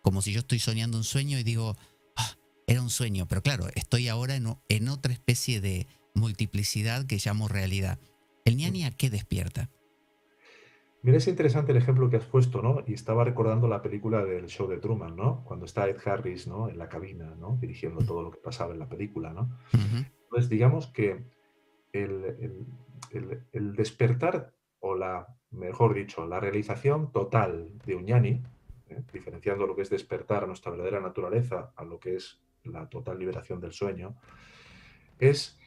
[0.02, 1.76] como si yo estoy soñando un sueño y digo,
[2.16, 7.20] ah, era un sueño, pero claro, estoy ahora en, en otra especie de multiplicidad que
[7.22, 7.98] llamo realidad.
[8.44, 9.70] ¿El Niani a qué despierta?
[11.05, 12.84] Mira, es interesante el ejemplo que has puesto, ¿no?
[12.86, 15.42] Y estaba recordando la película del show de Truman, ¿no?
[15.44, 16.68] Cuando está Ed Harris, ¿no?
[16.68, 17.59] En la cabina, ¿no?
[17.61, 19.50] Dirigiendo todo lo que pasaba en la película, ¿no?
[19.72, 21.24] Entonces, digamos que
[21.92, 22.66] el,
[23.76, 28.40] despertar, o la, mejor dicho, la realización total de Uñani,
[28.88, 29.03] ¿eh?
[29.12, 33.18] diferenciando lo que es despertar a nuestra verdadera naturaleza a lo que es la total
[33.18, 34.14] liberación del sueño,
[35.18, 35.59] es,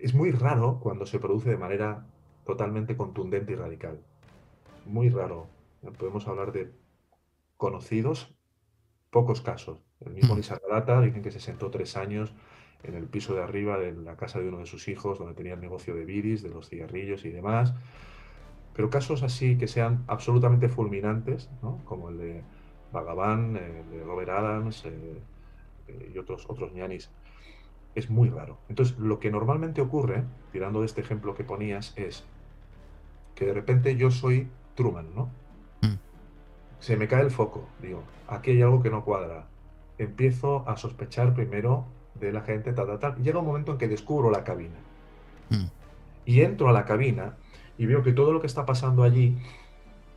[0.00, 2.06] es muy raro cuando se produce de manera
[2.46, 4.00] totalmente contundente y radical.
[4.86, 5.48] Muy raro.
[5.98, 6.72] Podemos hablar de
[7.56, 8.34] conocidos,
[9.10, 9.82] pocos casos.
[10.00, 10.38] El mismo mm.
[10.38, 12.32] Nisargadatta dicen que se sentó tres años
[12.82, 15.54] en el piso de arriba de la casa de uno de sus hijos, donde tenía
[15.54, 17.74] el negocio de viris, de los cigarrillos y demás.
[18.74, 21.82] Pero casos así que sean absolutamente fulminantes, ¿no?
[21.84, 22.42] como el de
[22.92, 25.22] Bhagavan, el de Robert Adams eh,
[25.88, 27.10] eh, y otros, otros ñanis,
[27.94, 28.58] es muy raro.
[28.68, 32.26] Entonces, lo que normalmente ocurre, tirando de este ejemplo que ponías, es
[33.36, 35.30] que de repente yo soy Truman, ¿no?
[35.82, 35.98] Mm.
[36.80, 39.46] Se me cae el foco, digo, aquí hay algo que no cuadra.
[39.98, 41.84] Empiezo a sospechar primero
[42.14, 43.22] de la gente, tal, tal, tal.
[43.22, 44.76] Llega un momento en que descubro la cabina.
[45.50, 45.66] Mm.
[46.24, 47.36] Y entro a la cabina
[47.78, 49.38] y veo que todo lo que está pasando allí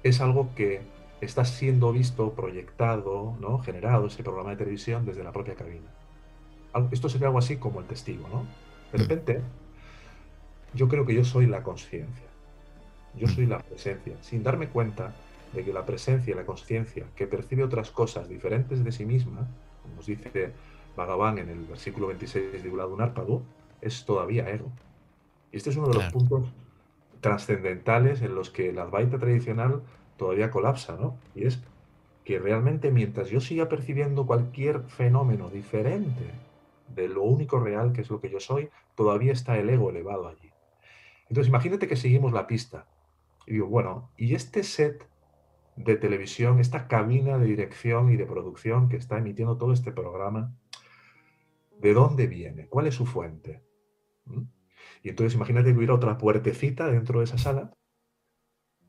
[0.02, 0.82] es algo que
[1.22, 3.60] está siendo visto, proyectado, ¿no?
[3.60, 5.92] generado ese programa de televisión desde la propia cabina.
[6.92, 8.46] Esto sería algo así como el testigo, ¿no?
[8.94, 9.02] De mm.
[9.02, 9.42] repente,
[10.74, 12.29] yo creo que yo soy la conciencia.
[13.20, 15.14] Yo soy la presencia, sin darme cuenta
[15.54, 19.48] de que la presencia la conciencia que percibe otras cosas diferentes de sí misma,
[19.82, 20.54] como nos dice
[20.96, 23.44] Bhagavan en el versículo 26 de Uladunarpadu,
[23.82, 24.72] es todavía ego.
[25.52, 26.48] Y este es uno de los puntos
[27.22, 29.82] trascendentales en los que la Advaita tradicional
[30.18, 31.18] todavía colapsa, ¿no?
[31.36, 31.60] Y es
[32.24, 36.32] que realmente mientras yo siga percibiendo cualquier fenómeno diferente
[36.96, 40.28] de lo único real que es lo que yo soy, todavía está el ego elevado
[40.28, 40.52] allí.
[41.28, 42.86] Entonces imagínate que seguimos la pista.
[43.50, 45.10] Y digo, bueno, ¿y este set
[45.76, 50.56] de televisión, esta cabina de dirección y de producción que está emitiendo todo este programa,
[51.80, 52.68] ¿de dónde viene?
[52.68, 53.64] ¿Cuál es su fuente?
[54.26, 54.44] ¿Mm?
[55.02, 57.74] Y entonces imagínate que hubiera otra puertecita dentro de esa sala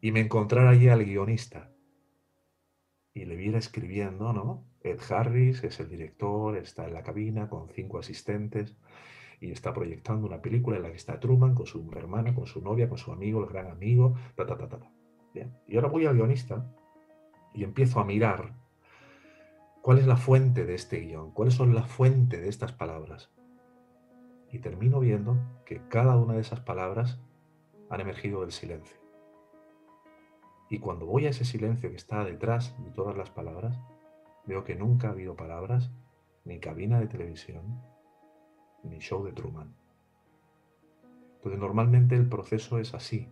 [0.02, 1.72] y me encontrara allí al guionista
[3.14, 4.66] y le viera escribiendo, ¿no?
[4.82, 8.76] Ed Harris es el director, está en la cabina con cinco asistentes
[9.40, 12.60] y está proyectando una película en la que está Truman con su hermana, con su
[12.60, 14.90] novia, con su amigo, el gran amigo, ta, ta, ta, ta.
[15.32, 15.56] Bien.
[15.66, 16.66] Y ahora voy al guionista
[17.54, 18.54] y empiezo a mirar
[19.80, 23.30] cuál es la fuente de este guion, cuáles son la fuente de estas palabras.
[24.52, 27.18] Y termino viendo que cada una de esas palabras
[27.88, 28.98] han emergido del silencio.
[30.68, 33.78] Y cuando voy a ese silencio que está detrás de todas las palabras,
[34.44, 35.90] veo que nunca ha habido palabras,
[36.44, 37.82] ni cabina de televisión,
[38.82, 39.74] ni show de Truman.
[41.36, 43.28] Entonces normalmente el proceso es así,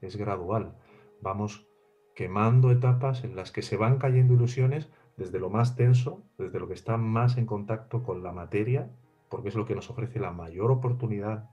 [0.00, 0.74] es gradual.
[1.20, 1.66] Vamos
[2.14, 6.68] quemando etapas en las que se van cayendo ilusiones desde lo más tenso, desde lo
[6.68, 8.90] que está más en contacto con la materia,
[9.28, 11.48] porque es lo que nos ofrece la mayor oportunidad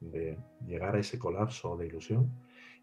[0.00, 2.32] de llegar a ese colapso de ilusión,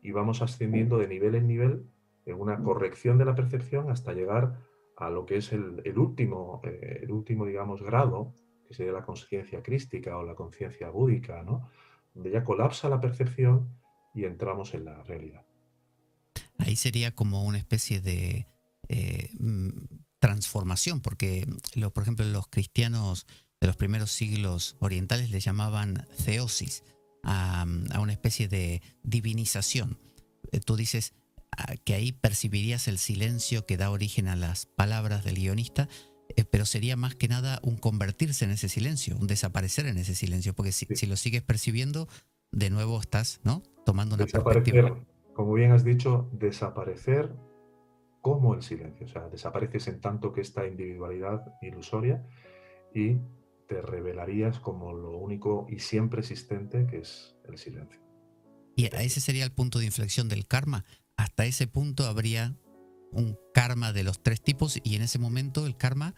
[0.01, 1.85] y vamos ascendiendo de nivel en nivel
[2.25, 4.57] en una corrección de la percepción hasta llegar
[4.97, 8.33] a lo que es el, último, eh, el último, digamos, grado,
[8.71, 11.69] que sería la conciencia crística o la conciencia búdica, ¿no?
[12.13, 13.69] donde ya colapsa la percepción
[14.13, 15.45] y entramos en la realidad.
[16.57, 18.47] Ahí sería como una especie de
[18.87, 19.69] eh, mm,
[20.19, 23.25] transformación, porque, lo, por ejemplo, los cristianos
[23.59, 26.83] de los primeros siglos orientales le llamaban theosis,
[27.23, 27.65] a,
[27.99, 29.99] una especie de divinización.
[30.51, 31.13] Eh, tú dices
[31.57, 35.87] ah, que ahí percibirías el silencio que da origen a las palabras del guionista,
[36.37, 40.15] eh, pero sería más que nada un convertirse en ese silencio, un desaparecer en ese
[40.15, 42.07] silencio, porque si, lo sigues percibiendo,
[42.51, 43.63] de nuevo estás ¿no?
[43.85, 44.97] tomando una perspectiva.
[45.33, 47.33] Como bien has dicho, desaparecer
[48.21, 52.23] como el silencio, o sea, desapareces en tanto que esta individualidad ilusoria
[52.93, 53.17] y
[53.67, 57.99] te revelarías como lo único y siempre existente que es el silencio.
[58.75, 60.85] Y ese sería el punto de inflexión del karma.
[61.15, 62.55] Hasta ese punto habría
[63.11, 66.15] un karma de los tres tipos y en ese momento el karma,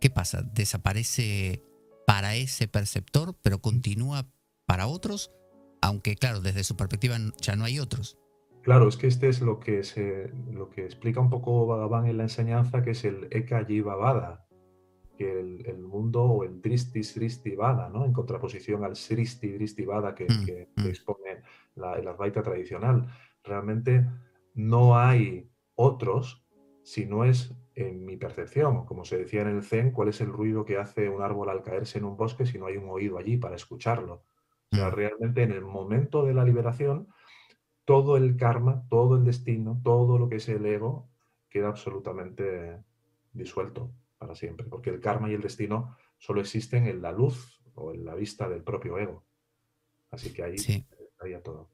[0.00, 0.42] ¿qué pasa?
[0.42, 1.62] ¿Desaparece
[2.06, 4.28] para ese perceptor pero continúa
[4.66, 5.32] para otros?
[5.80, 8.18] Aunque claro, desde su perspectiva ya no hay otros.
[8.62, 12.18] Claro, es que este es lo que, se, lo que explica un poco Bhagavan en
[12.18, 14.48] la enseñanza, que es el Eka Vada
[15.18, 18.04] que el, mundo o el Dristi Sristi Vada, ¿no?
[18.04, 20.86] en contraposición al Sristi Dristi Vada que, mm, que, mm.
[20.86, 21.42] expone
[21.74, 23.08] la, el Advaita tradicional.
[23.42, 24.06] Realmente
[24.54, 26.44] no hay otros
[26.82, 30.28] si no es en mi percepción, como se decía en el Zen, cuál es el
[30.28, 33.16] ruido que hace un árbol al caerse en un bosque si no hay un oído
[33.16, 34.24] allí para escucharlo.
[34.72, 34.92] O sea, mm.
[34.92, 37.08] realmente en el momento de la liberación,
[37.84, 41.08] todo el karma, todo el destino, todo lo que es el ego
[41.48, 42.82] queda absolutamente
[43.32, 47.92] disuelto para siempre, porque el karma y el destino solo existen en la luz o
[47.92, 49.24] en la vista del propio ego.
[50.10, 50.84] Así que ahí sí.
[51.44, 51.70] todo.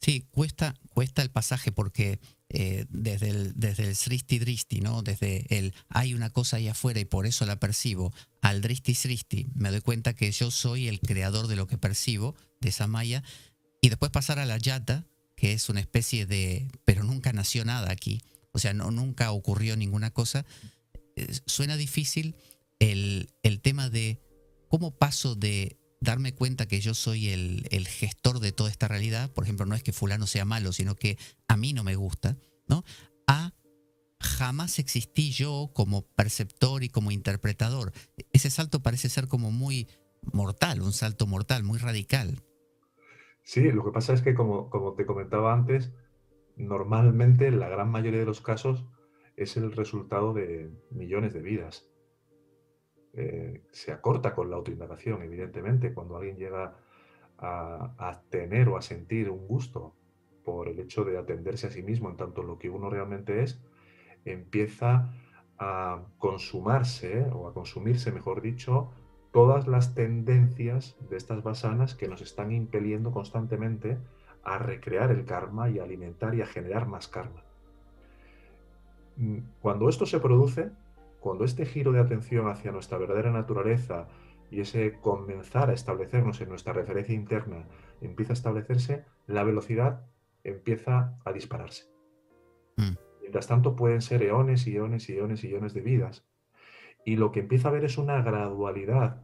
[0.00, 2.18] Sí, cuesta, cuesta el pasaje porque
[2.48, 5.02] eh, desde, el, desde el Sristi Dristi, ¿no?
[5.02, 9.48] desde el hay una cosa ahí afuera y por eso la percibo, al Dristi Sristi,
[9.54, 13.22] me doy cuenta que yo soy el creador de lo que percibo, de esa maya,
[13.80, 17.90] y después pasar a la Yata, que es una especie de, pero nunca nació nada
[17.90, 18.22] aquí,
[18.52, 20.46] o sea, no, nunca ocurrió ninguna cosa,
[21.46, 22.36] suena difícil
[22.78, 24.20] el, tema de
[24.68, 29.30] cómo paso de, darme cuenta que yo soy el, el, gestor de toda esta realidad,
[29.32, 32.36] por ejemplo, no es que fulano sea malo, sino que a mí no me gusta,
[32.68, 32.84] ¿no?
[33.26, 33.52] A
[34.20, 37.92] jamás existí yo como perceptor y como interpretador.
[38.32, 39.88] Ese salto parece ser como muy
[40.32, 42.42] mortal, un salto mortal, muy radical.
[43.42, 45.92] Sí, lo que pasa es que como, como te comentaba antes,
[46.56, 48.86] normalmente en la gran mayoría de los casos
[49.36, 51.84] es el resultado de millones de vidas.
[53.16, 56.76] Eh, se acorta con la autoindagación, evidentemente, cuando alguien llega
[57.38, 59.94] a, a, tener o a sentir un gusto
[60.44, 63.60] por el hecho de atenderse a sí mismo en tanto lo que uno realmente es,
[64.24, 65.12] empieza
[65.58, 68.90] a consumarse o a consumirse, mejor dicho,
[69.32, 73.98] todas las tendencias de estas basanas que nos están impeliendo constantemente
[74.42, 77.42] a recrear el karma y a alimentar y a generar más karma.
[79.16, 80.70] Mm, cuando esto se produce,
[81.26, 84.06] cuando este giro de atención hacia nuestra verdadera naturaleza
[84.48, 87.66] y ese comenzar a establecernos en nuestra referencia interna
[88.00, 90.06] empieza a establecerse, la velocidad
[90.44, 91.90] empieza a dispararse.
[92.76, 92.94] Mm.
[93.22, 96.24] Mientras tanto pueden ser eones y eones y eones y eones de vidas.
[97.04, 99.20] Y lo que empieza a ver es una gradualidad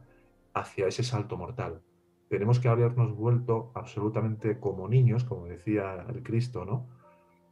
[0.53, 1.83] hacia ese salto mortal.
[2.27, 6.85] Tenemos que habernos vuelto absolutamente como niños, como decía el Cristo, ¿no?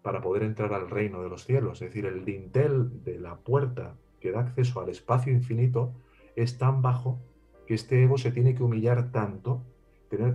[0.02, 1.82] Para poder entrar al reino de los cielos.
[1.82, 5.94] Es decir, el dintel de la puerta que da acceso al espacio infinito
[6.36, 7.20] es tan bajo
[7.68, 9.64] que este ego se tiene que humillar tanto,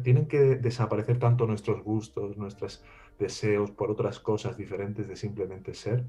[0.03, 2.85] tienen que desaparecer tanto nuestros gustos, nuestros
[3.19, 6.05] deseos por otras cosas diferentes de simplemente ser,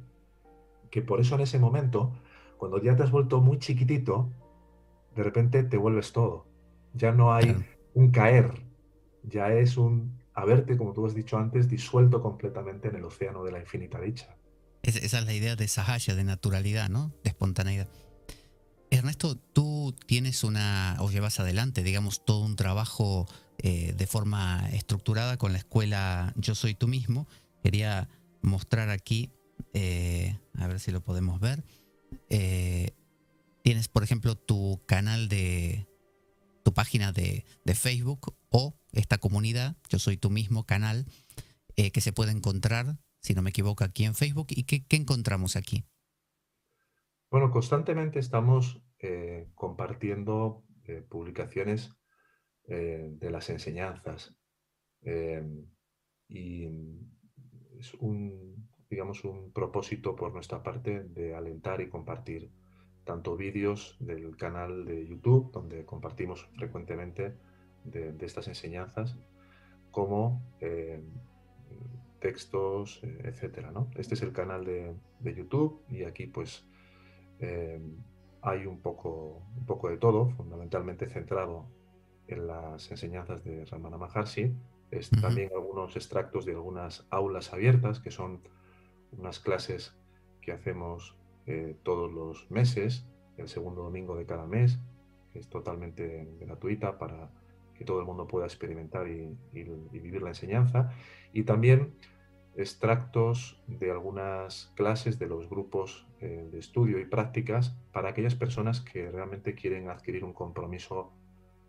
[0.89, 2.13] que por eso en ese momento,
[2.57, 4.29] cuando ya te has vuelto muy chiquitito,
[5.15, 6.45] de repente te vuelves todo.
[6.93, 7.55] Ya no hay
[7.93, 8.51] un caer,
[9.23, 13.51] ya es un haberte, como tú has dicho antes, disuelto completamente en el océano de
[13.51, 14.37] la infinita dicha.
[14.95, 17.13] Esa es la idea de sahaya, de naturalidad, ¿no?
[17.23, 17.89] De espontaneidad.
[18.89, 23.27] Ernesto, tú tienes una, o llevas adelante, digamos, todo un trabajo
[23.57, 27.27] eh, de forma estructurada con la escuela Yo Soy Tú Mismo.
[27.61, 28.07] Quería
[28.41, 29.29] mostrar aquí,
[29.73, 31.65] eh, a ver si lo podemos ver.
[32.29, 32.91] Eh,
[33.61, 35.85] tienes, por ejemplo, tu canal de,
[36.63, 37.43] tu página de,
[37.75, 41.05] Facebook o esta comunidad, Yo Soy Tú Mismo canal,
[41.75, 42.97] que se puede encontrar,
[43.27, 44.47] si no me equivoco, aquí en Facebook.
[44.49, 45.83] ¿Y qué, encontramos aquí?
[47.29, 48.81] Bueno, constantemente estamos
[49.55, 50.63] compartiendo
[51.09, 51.91] publicaciones
[52.69, 54.35] eh, de las enseñanzas.
[55.03, 55.41] Eh,
[56.27, 56.65] y
[57.79, 62.51] es un, digamos, un propósito por nuestra parte de alentar y compartir
[63.05, 67.37] tanto vídeos del canal de YouTube, donde compartimos frecuentemente
[67.85, 69.17] de, estas enseñanzas,
[69.89, 71.01] como eh,
[72.19, 73.71] textos, etcétera.
[73.71, 73.89] ¿no?
[73.95, 76.65] Este es el canal de, de YouTube y aquí pues
[78.41, 81.65] hay un poco, un poco de todo, fundamentalmente centrado
[82.27, 84.53] en las enseñanzas de Ramana Maharshi.
[84.91, 88.41] Es también algunos extractos de algunas aulas abiertas, que son
[89.11, 89.93] unas clases
[90.41, 91.15] que hacemos
[91.45, 93.05] eh, todos los meses,
[93.37, 94.79] el segundo domingo de cada mes,
[95.33, 97.29] que es totalmente gratuita para
[97.77, 100.91] que todo el mundo pueda experimentar y, vivir la enseñanza.
[101.33, 101.93] Y también
[102.55, 108.81] extractos de algunas clases de los grupos eh, de estudio y prácticas para aquellas personas
[108.81, 111.11] que realmente quieren adquirir un compromiso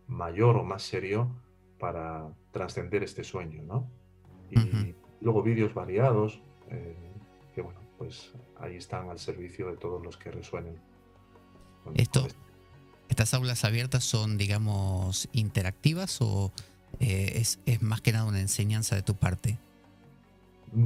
[0.07, 1.31] mayor o más serio
[1.79, 3.91] para trascender este sueño, ¿no?
[4.51, 6.97] Y luego vídeos variados, eh,
[7.55, 10.81] que bueno, pues ahí están al servicio de todos los que resuenen.
[11.95, 12.27] Esto,
[13.19, 16.53] ¿Estas aulas abiertas son, digamos, interactivas o
[17.01, 19.59] eh, es, más que nada una enseñanza de tu parte?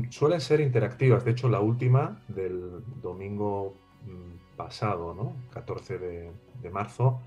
[0.08, 1.26] Suelen ser interactivas.
[1.26, 3.74] De hecho, la última del domingo
[4.06, 5.36] mm, pasado, ¿no?
[5.52, 7.20] 14 de, marzo,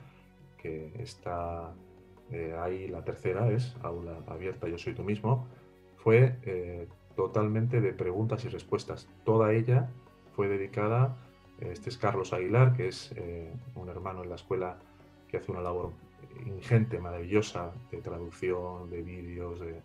[0.57, 1.71] que está
[2.31, 5.45] eh, ahí la tercera es aula abierta, yo soy tú mismo,
[5.97, 9.07] fue eh, totalmente de preguntas y respuestas.
[9.23, 9.87] Toda ella
[10.35, 11.15] fue dedicada,
[11.59, 13.13] este es Carlos Aguilar, que es
[13.75, 14.79] un hermano en la escuela
[15.27, 15.91] que hace una labor
[16.45, 19.81] ingente, maravillosa, de traducción, de vídeos, de,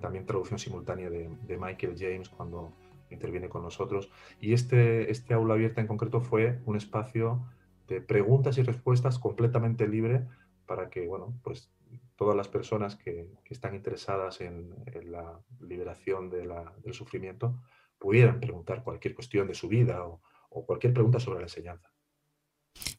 [0.00, 2.72] también traducción simultánea de, Michael James cuando
[3.10, 4.10] interviene con nosotros.
[4.40, 7.40] Y este, este aula abierta en concreto fue un espacio
[7.86, 10.26] de preguntas y respuestas completamente libre
[10.66, 11.70] para que, bueno, pues
[12.16, 17.58] todas las personas que, están interesadas en, la liberación del sufrimiento
[17.98, 20.20] pudieran preguntar cualquier cuestión de su vida o,
[20.66, 21.88] cualquier pregunta sobre la enseñanza.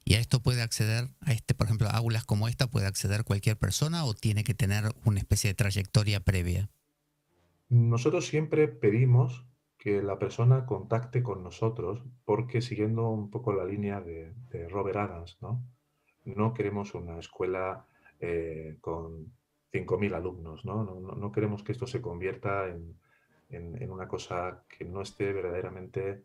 [0.09, 3.57] ¿Y a esto puede acceder, a este, por ejemplo, aulas como esta, puede acceder cualquier
[3.57, 6.67] persona o tiene que tener una especie de trayectoria previa?
[7.69, 9.45] Nosotros siempre pedimos
[9.77, 14.33] que la persona contacte con nosotros porque siguiendo un poco la línea de,
[14.69, 15.63] Robert Adams, ¿no?
[16.25, 17.85] No queremos una escuela
[18.19, 19.31] eh, con
[19.71, 20.65] 5.000 alumnos.
[20.65, 20.85] ¿no?
[20.85, 22.97] No, queremos que esto se convierta en,
[23.91, 26.23] una cosa que no esté verdaderamente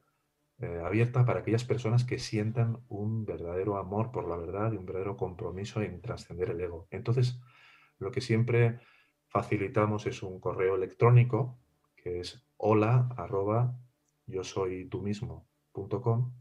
[0.61, 4.87] eh, abierta para aquellas personas que sientan un verdadero amor por la verdad y un
[4.87, 6.87] verdadero compromiso en trascender el ego.
[6.91, 7.41] Entonces,
[7.99, 8.79] lo que siempre
[9.27, 11.59] facilitamos es un correo electrónico
[11.97, 13.09] que es hola
[14.27, 16.33] yo soy tú mismo.com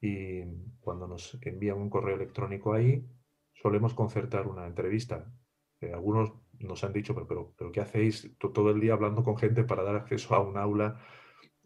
[0.00, 0.44] y
[0.80, 3.06] cuando nos envían un correo electrónico ahí
[3.54, 5.32] solemos concertar una entrevista.
[5.80, 9.36] Eh, algunos nos han dicho, pero, pero, pero ¿qué hacéis todo el día hablando con
[9.36, 11.00] gente para dar acceso a un aula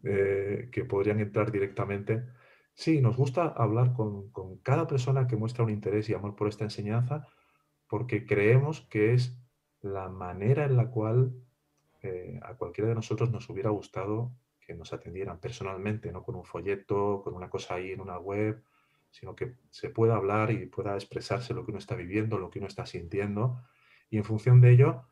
[0.05, 2.23] eh, que podrían entrar directamente?
[2.73, 4.31] Sí, nos gusta hablar con,
[4.61, 7.27] cada persona que muestra un interés y amor por esta enseñanza
[7.87, 9.37] porque creemos que es
[9.81, 11.33] la manera en la cual
[12.01, 16.45] eh, a cualquiera de nosotros nos hubiera gustado que nos atendieran personalmente, no con un
[16.45, 18.63] folleto, con una cosa ahí en una web,
[19.11, 22.59] sino que se pueda hablar y pueda expresarse lo que uno está viviendo, lo que
[22.59, 23.61] uno está sintiendo,
[24.09, 25.03] y en función de ello,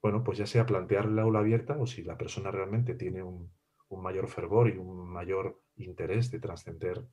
[0.00, 3.50] bueno, pues ya sea plantear el aula abierta o si la persona realmente tiene un,
[4.00, 7.04] mayor fervor y un mayor interés de trascender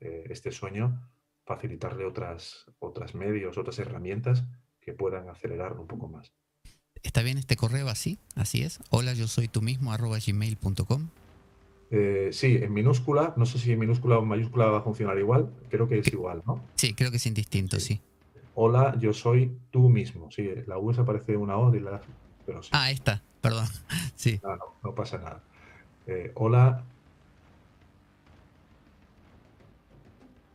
[0.00, 1.10] eh, este sueño,
[1.44, 4.44] facilitarle otras, otras medios, otras herramientas
[4.80, 6.32] que puedan acelerarlo un poco más.
[7.02, 8.18] ¿Está bien este correo así?
[8.36, 8.80] Así es.
[8.90, 11.08] Hola, yo soy tú mismo, arroba gmail.com.
[11.90, 13.34] Eh, sí, en minúscula.
[13.36, 15.50] No sé si en minúscula o en mayúscula va a funcionar igual.
[15.70, 16.62] Creo que es igual, ¿no?
[16.74, 18.00] Sí, creo que es indistinto, sí.
[18.54, 20.30] Hola, yo soy tú mismo.
[20.30, 22.00] Sí, la U se aparece una O y la
[22.44, 22.70] pero sí.
[22.72, 23.66] Ah, está, perdón.
[24.16, 24.40] Sí.
[24.42, 25.44] No, no, pasa nada.
[26.08, 26.82] Eh, hola.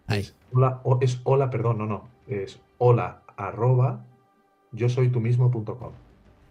[0.10, 2.10] Es hola, es hola, perdón, no, no.
[2.28, 4.04] Es hola arroba
[4.72, 5.94] yo soy tú mismo.com.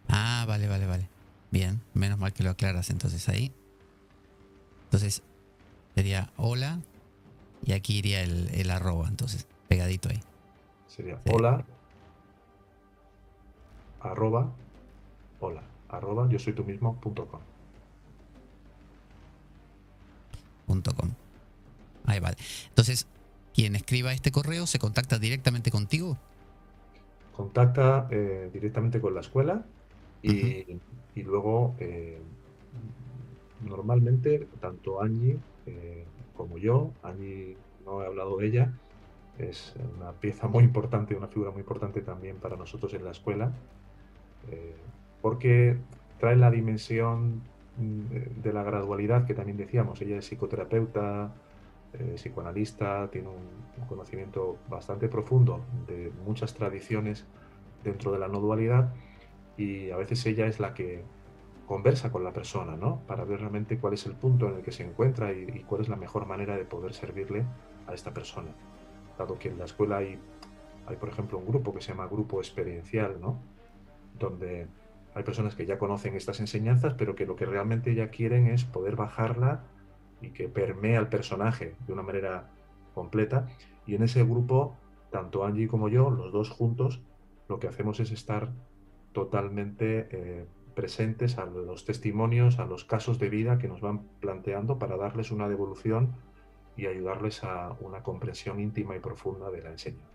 [0.08, 1.08] Ah, vale, vale, vale.
[1.50, 3.52] Bien, menos mal que lo aclaras entonces ahí.
[4.84, 5.22] Entonces,
[5.94, 6.78] sería hola
[7.64, 10.20] y aquí iría el, arroba, entonces, pegadito ahí.
[10.86, 11.64] Sería hola,
[14.00, 14.50] arroba,
[15.40, 16.98] hola, arroba, yo soy tú mismo,
[20.66, 21.08] punto com.
[21.08, 21.22] Punto com.
[22.04, 22.36] Ahí vale.
[22.68, 23.06] Entonces,
[23.54, 26.18] quien escriba este correo se contacta directamente contigo.
[27.36, 29.64] Contacta eh, directamente con la escuela
[30.22, 30.78] y,
[31.16, 32.20] luego, eh,
[33.64, 36.04] normalmente, tanto Angie eh,
[36.36, 38.72] como yo, Angie no he hablado de ella,
[39.38, 43.52] es una pieza muy importante, una figura muy importante también para nosotros en la escuela,
[45.20, 45.78] porque
[46.20, 47.42] trae la dimensión
[47.76, 50.00] de la gradualidad que también decíamos.
[50.02, 51.32] Ella es psicoterapeuta,
[52.14, 57.26] psicoanalista, tiene un, conocimiento bastante profundo de muchas tradiciones
[57.82, 58.94] dentro de la no dualidad
[59.56, 61.02] y a veces ella es la que
[61.66, 63.00] conversa con la persona, ¿no?
[63.06, 65.88] Para ver realmente cuál es el punto en el que se encuentra y, cuál es
[65.88, 67.44] la mejor manera de poder servirle
[67.86, 68.50] a esta persona.
[69.18, 70.18] Dado que en la escuela hay,
[70.86, 73.38] hay, por ejemplo, un grupo que se llama grupo experiencial, ¿no?
[74.18, 74.66] Donde
[75.14, 78.64] hay personas que ya conocen estas enseñanzas, pero que lo que realmente ya quieren es
[78.64, 79.64] poder bajarla
[80.20, 82.50] y que permea al personaje de una manera
[82.94, 83.48] completa.
[83.86, 84.76] Y en ese grupo,
[85.10, 87.02] tanto Angie como yo, los dos juntos,
[87.48, 88.50] lo que hacemos es estar
[89.12, 94.78] totalmente eh, presentes a los testimonios, a los casos de vida que nos van planteando
[94.78, 96.14] para darles una devolución
[96.76, 100.06] y ayudarles a una comprensión íntima y profunda de la enseñanza.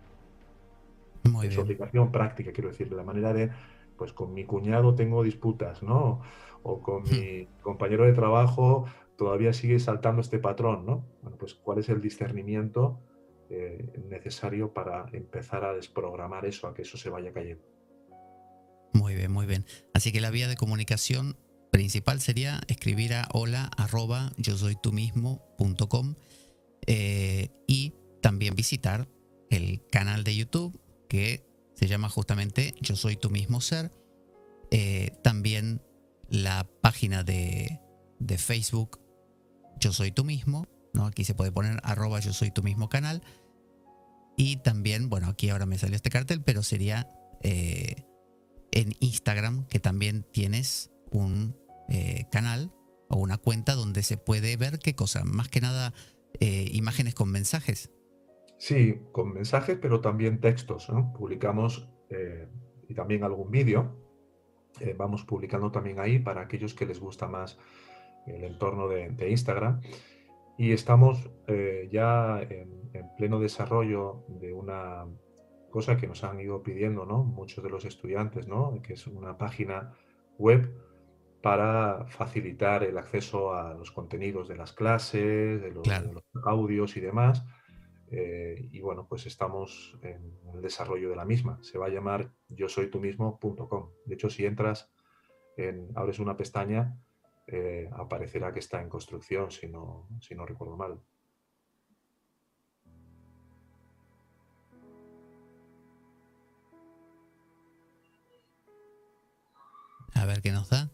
[1.31, 3.51] Muy su aplicación práctica, quiero decir, la manera de,
[3.97, 6.21] pues con mi cuñado tengo disputas, ¿no?
[6.63, 7.11] O con hmm.
[7.11, 8.85] mi compañero de trabajo
[9.17, 11.05] todavía sigue saltando este patrón, ¿no?
[11.21, 12.99] Bueno, pues cuál es el discernimiento
[13.49, 17.63] eh, necesario para empezar a desprogramar eso, a que eso se vaya cayendo.
[18.93, 19.65] Muy bien, muy bien.
[19.93, 21.37] Así que la vía de comunicación
[21.71, 26.15] principal sería escribir a hola arroba yo soy tú mismo punto com,
[26.87, 29.07] eh, y también visitar
[29.49, 31.46] el canal de YouTube que
[31.77, 33.91] se llama justamente Yo soy tu mismo ser.
[34.71, 35.81] Eh, también
[36.29, 37.79] la página de,
[38.19, 38.99] de, Facebook
[39.79, 40.67] Yo soy tú mismo.
[40.93, 41.05] ¿no?
[41.05, 43.21] Aquí se puede poner arroba yo soy tu mismo canal.
[44.35, 47.09] Y también, bueno, aquí ahora me salió este cartel, pero sería
[47.43, 48.05] eh,
[48.71, 51.55] en Instagram, que también tienes un
[51.89, 52.71] eh, canal
[53.09, 55.93] o una cuenta donde se puede ver qué cosa, más que nada
[56.39, 57.89] imágenes con mensajes.
[58.57, 60.91] Sí, con mensajes, pero también textos.
[61.17, 62.47] Publicamos eh,
[62.87, 63.95] y también algún vídeo.
[64.97, 67.57] vamos publicando también ahí para aquellos que les gusta más
[68.25, 69.81] el entorno de, Instagram.
[70.57, 71.29] Y estamos
[71.91, 75.05] ya en, en pleno desarrollo de una
[75.69, 77.23] cosa que nos han ido pidiendo ¿no?
[77.23, 78.81] muchos de los estudiantes, ¿no?
[78.81, 79.93] que es una página
[80.37, 80.73] web
[81.41, 85.87] para facilitar el acceso a los contenidos de las clases, de los,
[86.45, 87.45] audios y demás.
[88.09, 91.59] Eh, y bueno, pues estamos en el desarrollo de la misma.
[91.61, 93.91] Se va a llamar yo soy tú mismo.com.
[94.05, 94.89] De hecho, si entras,
[95.57, 96.97] en, abres una pestaña,
[97.47, 101.01] eh, aparecerá que está en construcción, si no, si no recuerdo mal.
[110.13, 110.89] A ver qué nos da.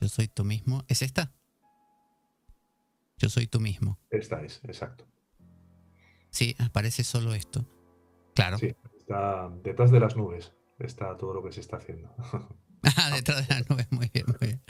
[0.00, 0.84] Yo soy tú mismo.
[0.88, 1.32] ¿Es esta?
[3.16, 3.98] Yo soy tú mismo.
[4.10, 5.06] Esta es, exacto.
[6.34, 7.64] Sí, aparece solo esto.
[8.34, 8.58] Claro.
[8.58, 10.52] Sí, está detrás de las nubes.
[10.80, 12.12] Está todo lo que se está haciendo.
[12.82, 14.62] ah, detrás de las nubes, muy bien, muy bien.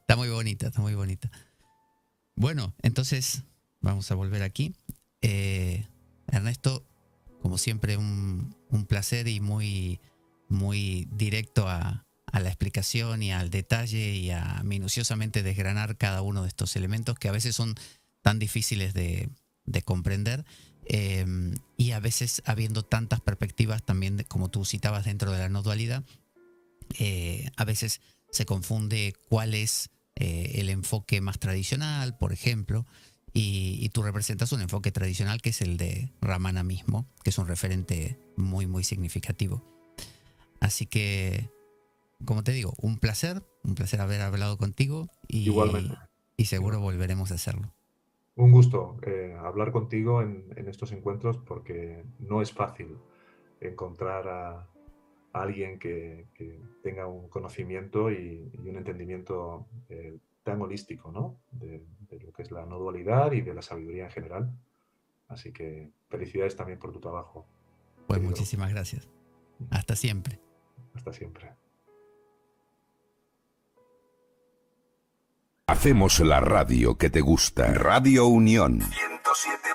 [0.00, 1.30] Está muy bonita, está muy bonita.
[2.36, 3.44] Bueno, entonces
[3.82, 4.74] vamos a volver aquí.
[5.20, 5.86] Eh,
[6.26, 6.86] Ernesto,
[7.42, 10.00] como siempre, un, un, placer y muy,
[10.48, 16.42] muy directo a, a, la explicación y al detalle y a minuciosamente desgranar cada uno
[16.42, 17.74] de estos elementos que a veces son
[18.22, 19.28] tan difíciles de,
[19.66, 20.46] de comprender
[20.92, 21.24] eh,
[21.76, 25.62] y a veces habiendo tantas perspectivas también, de, como tú citabas dentro de la no
[25.62, 26.02] dualidad,
[26.98, 28.00] eh, a veces
[28.32, 32.86] se confunde cuál es eh, el enfoque más tradicional, por ejemplo,
[33.32, 37.38] y, y, tú representas un enfoque tradicional que es el de Ramana mismo, que es
[37.38, 39.64] un referente muy, muy significativo.
[40.58, 41.48] Así que,
[42.24, 45.94] como te digo, un placer, un placer haber hablado contigo y, Igualmente.
[46.36, 47.72] y seguro volveremos a hacerlo.
[48.36, 52.96] Un gusto eh, hablar contigo en, en, estos encuentros porque no es fácil
[53.60, 54.50] encontrar a,
[55.32, 61.38] a alguien que, que, tenga un conocimiento y, y un entendimiento eh, tan holístico ¿no?
[61.52, 64.50] de, de, lo que es la no dualidad y de la sabiduría en general.
[65.28, 67.46] Así que felicidades también por tu trabajo.
[68.06, 68.30] Pues querido.
[68.30, 69.08] muchísimas gracias.
[69.70, 70.40] Hasta siempre.
[70.94, 71.52] Hasta siempre.
[75.70, 77.72] Hacemos la radio que te gusta.
[77.72, 79.69] Radio Unión 107.